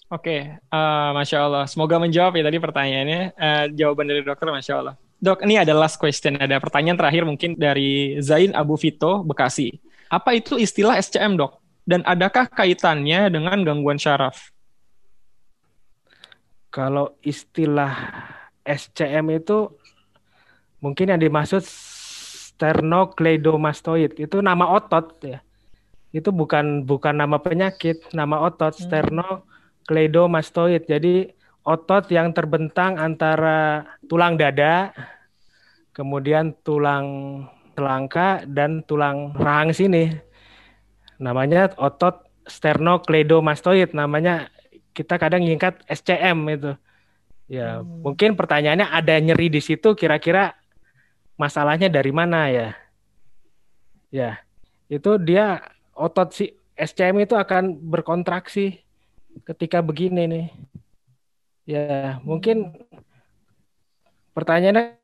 [0.07, 0.55] Oke, okay.
[0.71, 1.67] uh, eh, masya Allah.
[1.67, 3.35] Semoga menjawab ya tadi pertanyaannya.
[3.35, 4.95] Uh, jawaban dari dokter, masya Allah.
[5.19, 6.39] Dok, ini ada last question.
[6.39, 9.83] Ada pertanyaan terakhir mungkin dari Zain Abu Vito, Bekasi.
[10.07, 11.59] Apa itu istilah SCM, dok?
[11.83, 14.55] Dan adakah kaitannya dengan gangguan syaraf?
[16.71, 17.99] Kalau istilah
[18.63, 19.75] SCM itu
[20.79, 25.43] mungkin yang dimaksud sternocleidomastoid itu nama otot ya.
[26.15, 28.87] Itu bukan bukan nama penyakit, nama otot hmm.
[28.87, 29.56] sterno
[29.87, 30.85] kleidomastoid.
[30.91, 31.31] Jadi
[31.63, 34.95] otot yang terbentang antara tulang dada,
[35.95, 37.07] kemudian tulang
[37.75, 40.15] selangka dan tulang rahang sini.
[41.17, 44.53] Namanya otot sternocleidomastoid namanya
[44.95, 46.73] kita kadang ingkat SCM itu.
[47.47, 48.03] Ya, hmm.
[48.03, 50.57] mungkin pertanyaannya ada nyeri di situ kira-kira
[51.39, 52.69] masalahnya dari mana ya?
[54.11, 54.31] Ya.
[54.87, 55.63] Itu dia
[55.95, 58.86] otot si SCM itu akan berkontraksi
[59.45, 60.47] ketika begini nih.
[61.67, 62.71] Ya, mungkin
[64.31, 65.03] pertanyaannya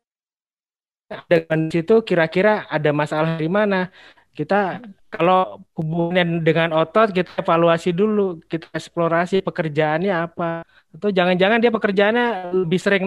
[1.27, 3.91] dengan situ kira-kira ada masalah di mana?
[4.33, 4.81] Kita
[5.13, 10.65] kalau hubungan dengan otot kita evaluasi dulu, kita eksplorasi pekerjaannya apa.
[10.89, 13.05] Atau jangan-jangan dia pekerjaannya lebih sering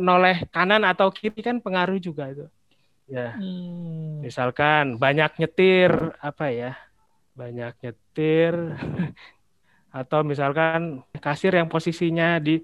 [0.00, 2.46] noleh kanan atau kiri kan pengaruh juga itu.
[3.06, 3.36] Ya.
[3.36, 4.24] Hmm.
[4.24, 6.72] Misalkan banyak nyetir apa ya?
[7.36, 8.54] Banyak nyetir
[9.94, 12.58] atau misalkan kasir yang posisinya di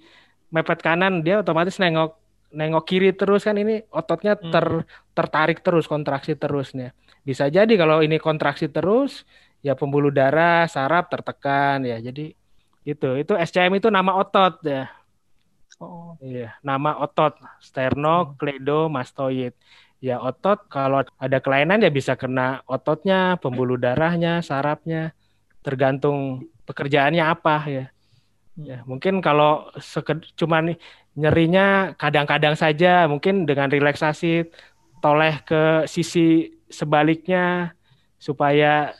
[0.50, 2.18] mepet kanan dia otomatis nengok
[2.50, 3.54] nengok kiri terus kan.
[3.54, 4.50] Ini ototnya hmm.
[4.50, 4.66] ter
[5.14, 6.90] tertarik terus kontraksi terusnya.
[7.22, 9.22] Bisa jadi kalau ini kontraksi terus
[9.62, 12.02] ya pembuluh darah saraf tertekan ya.
[12.02, 12.34] Jadi
[12.82, 14.90] itu itu SCM itu nama otot ya.
[15.78, 16.18] Oh.
[16.18, 17.38] Iya nama otot.
[17.62, 19.54] Sternocleidomastoid
[20.02, 25.14] ya otot kalau ada kelainan ya bisa kena ototnya pembuluh darahnya sarafnya.
[25.60, 27.84] Tergantung pekerjaannya apa ya.
[28.60, 30.78] Ya, mungkin kalau seked, cuman
[31.18, 34.46] nyerinya kadang-kadang saja, mungkin dengan relaksasi
[35.02, 37.74] toleh ke sisi sebaliknya
[38.20, 38.94] supaya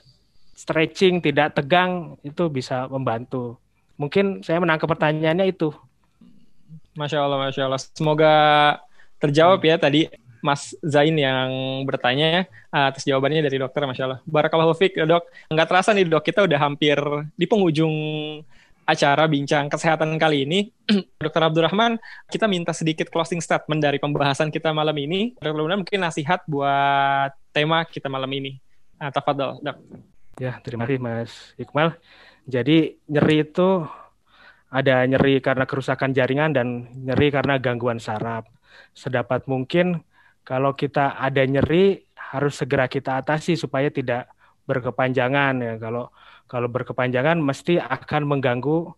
[0.57, 3.57] stretching tidak tegang itu bisa membantu.
[4.01, 5.77] mungkin saya menangkap pertanyaannya itu.
[6.97, 7.81] Masya Allah, Masya Allah.
[7.93, 8.33] Semoga
[9.21, 10.09] terjawab ya tadi
[10.41, 14.21] Mas Zain yang bertanya uh, atas jawabannya dari dokter, Masya Allah.
[14.25, 15.29] Barakallahu fiqh, dok.
[15.53, 16.97] Nggak terasa nih dok, kita udah hampir
[17.37, 17.95] di penghujung
[18.91, 20.75] acara bincang kesehatan kali ini.
[21.23, 25.39] Dokter Abdurrahman, kita minta sedikit closing statement dari pembahasan kita malam ini.
[25.39, 28.59] Dokter mungkin nasihat buat tema kita malam ini.
[28.99, 29.79] Uh, tafadol, dok.
[30.41, 31.95] Ya, terima kasih Mas Iqbal.
[32.49, 33.85] Jadi nyeri itu
[34.71, 38.47] ada nyeri karena kerusakan jaringan dan nyeri karena gangguan saraf.
[38.95, 40.03] Sedapat mungkin
[40.45, 44.31] kalau kita ada nyeri harus segera kita atasi supaya tidak
[44.65, 45.75] berkepanjangan ya.
[45.83, 46.15] Kalau
[46.51, 48.91] kalau berkepanjangan mesti akan mengganggu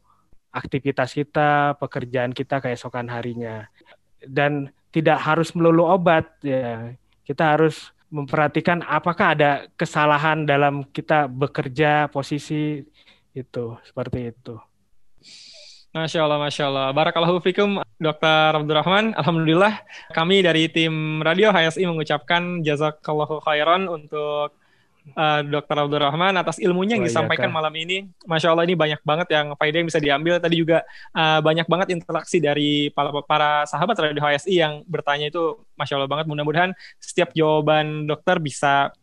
[0.53, 3.69] aktivitas kita, pekerjaan kita keesokan harinya.
[4.21, 6.93] Dan tidak harus melulu obat ya.
[7.25, 9.51] Kita harus memperhatikan apakah ada
[9.81, 12.85] kesalahan dalam kita bekerja posisi
[13.33, 14.61] itu seperti itu.
[15.93, 16.89] Masya Allah, Masya Allah.
[16.97, 18.57] Barakallahu fikum, Dr.
[18.57, 19.13] Abdurrahman.
[19.13, 19.85] Alhamdulillah,
[20.17, 24.57] kami dari tim Radio HSI mengucapkan jazakallahu khairan untuk
[25.13, 25.77] uh, Dr.
[25.85, 28.09] Abdurrahman atas ilmunya yang disampaikan malam ini.
[28.25, 30.41] Masya Allah ini banyak banget yang faedah yang bisa diambil.
[30.41, 30.81] Tadi juga
[31.13, 36.09] uh, banyak banget interaksi dari para, para sahabat Radio HSI yang bertanya itu Masya Allah
[36.09, 36.25] banget.
[36.25, 36.73] Mudah-mudahan
[37.05, 38.97] setiap jawaban dokter bisa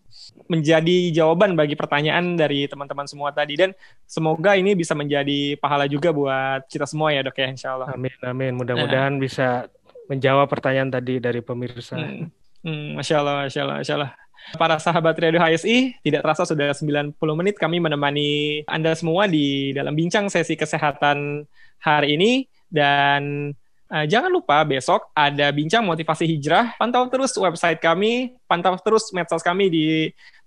[0.50, 3.72] menjadi jawaban bagi pertanyaan dari teman-teman semua tadi dan
[4.10, 7.94] semoga ini bisa menjadi pahala juga buat kita semua ya dok ya insya Allah.
[7.94, 9.22] Amin amin mudah-mudahan nah.
[9.22, 9.48] bisa
[10.10, 11.96] menjawab pertanyaan tadi dari pemirsa.
[11.96, 12.34] Hmm.
[12.60, 14.12] Hmm, Masya Allah, Masya Allah, Masya Allah.
[14.58, 19.94] Para sahabat Radio HSI, tidak terasa sudah 90 menit kami menemani Anda semua di dalam
[19.94, 21.46] bincang sesi kesehatan
[21.80, 22.32] hari ini.
[22.70, 23.54] Dan
[23.90, 26.78] uh, jangan lupa besok ada bincang motivasi hijrah.
[26.78, 29.86] Pantau terus website kami, pantau terus medsos kami di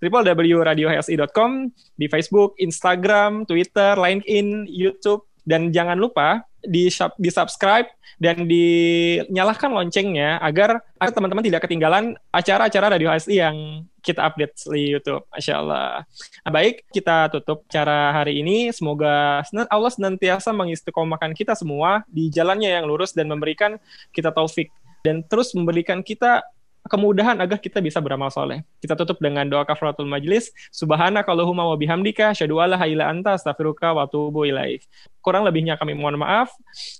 [0.03, 7.91] www.radiohsi.com, di Facebook, Instagram, Twitter, LinkedIn, YouTube, dan jangan lupa di di subscribe
[8.23, 13.57] dan dinyalakan loncengnya agar agar teman-teman tidak ketinggalan acara-acara Radio HSI yang
[14.03, 15.23] kita update di YouTube.
[15.31, 16.03] Masya Allah.
[16.43, 18.71] Nah, baik, kita tutup cara hari ini.
[18.75, 23.79] Semoga Allah senantiasa mengistiqomahkan kita semua di jalannya yang lurus dan memberikan
[24.11, 24.75] kita taufik
[25.07, 26.43] dan terus memberikan kita
[26.87, 28.63] kemudahan agar kita bisa beramal soleh.
[28.83, 30.51] Kita tutup dengan doa kafaratul majlis.
[30.75, 34.87] Subhanakallahumma wa bihamdika asyhadu alla ilaha anta astaghfiruka wa atubu ilaik.
[35.23, 36.51] Kurang lebihnya kami mohon maaf.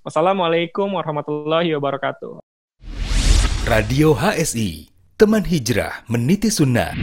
[0.07, 2.39] Wassalamualaikum warahmatullahi wabarakatuh.
[3.63, 6.95] Radio HSI, teman hijrah meniti sunnah.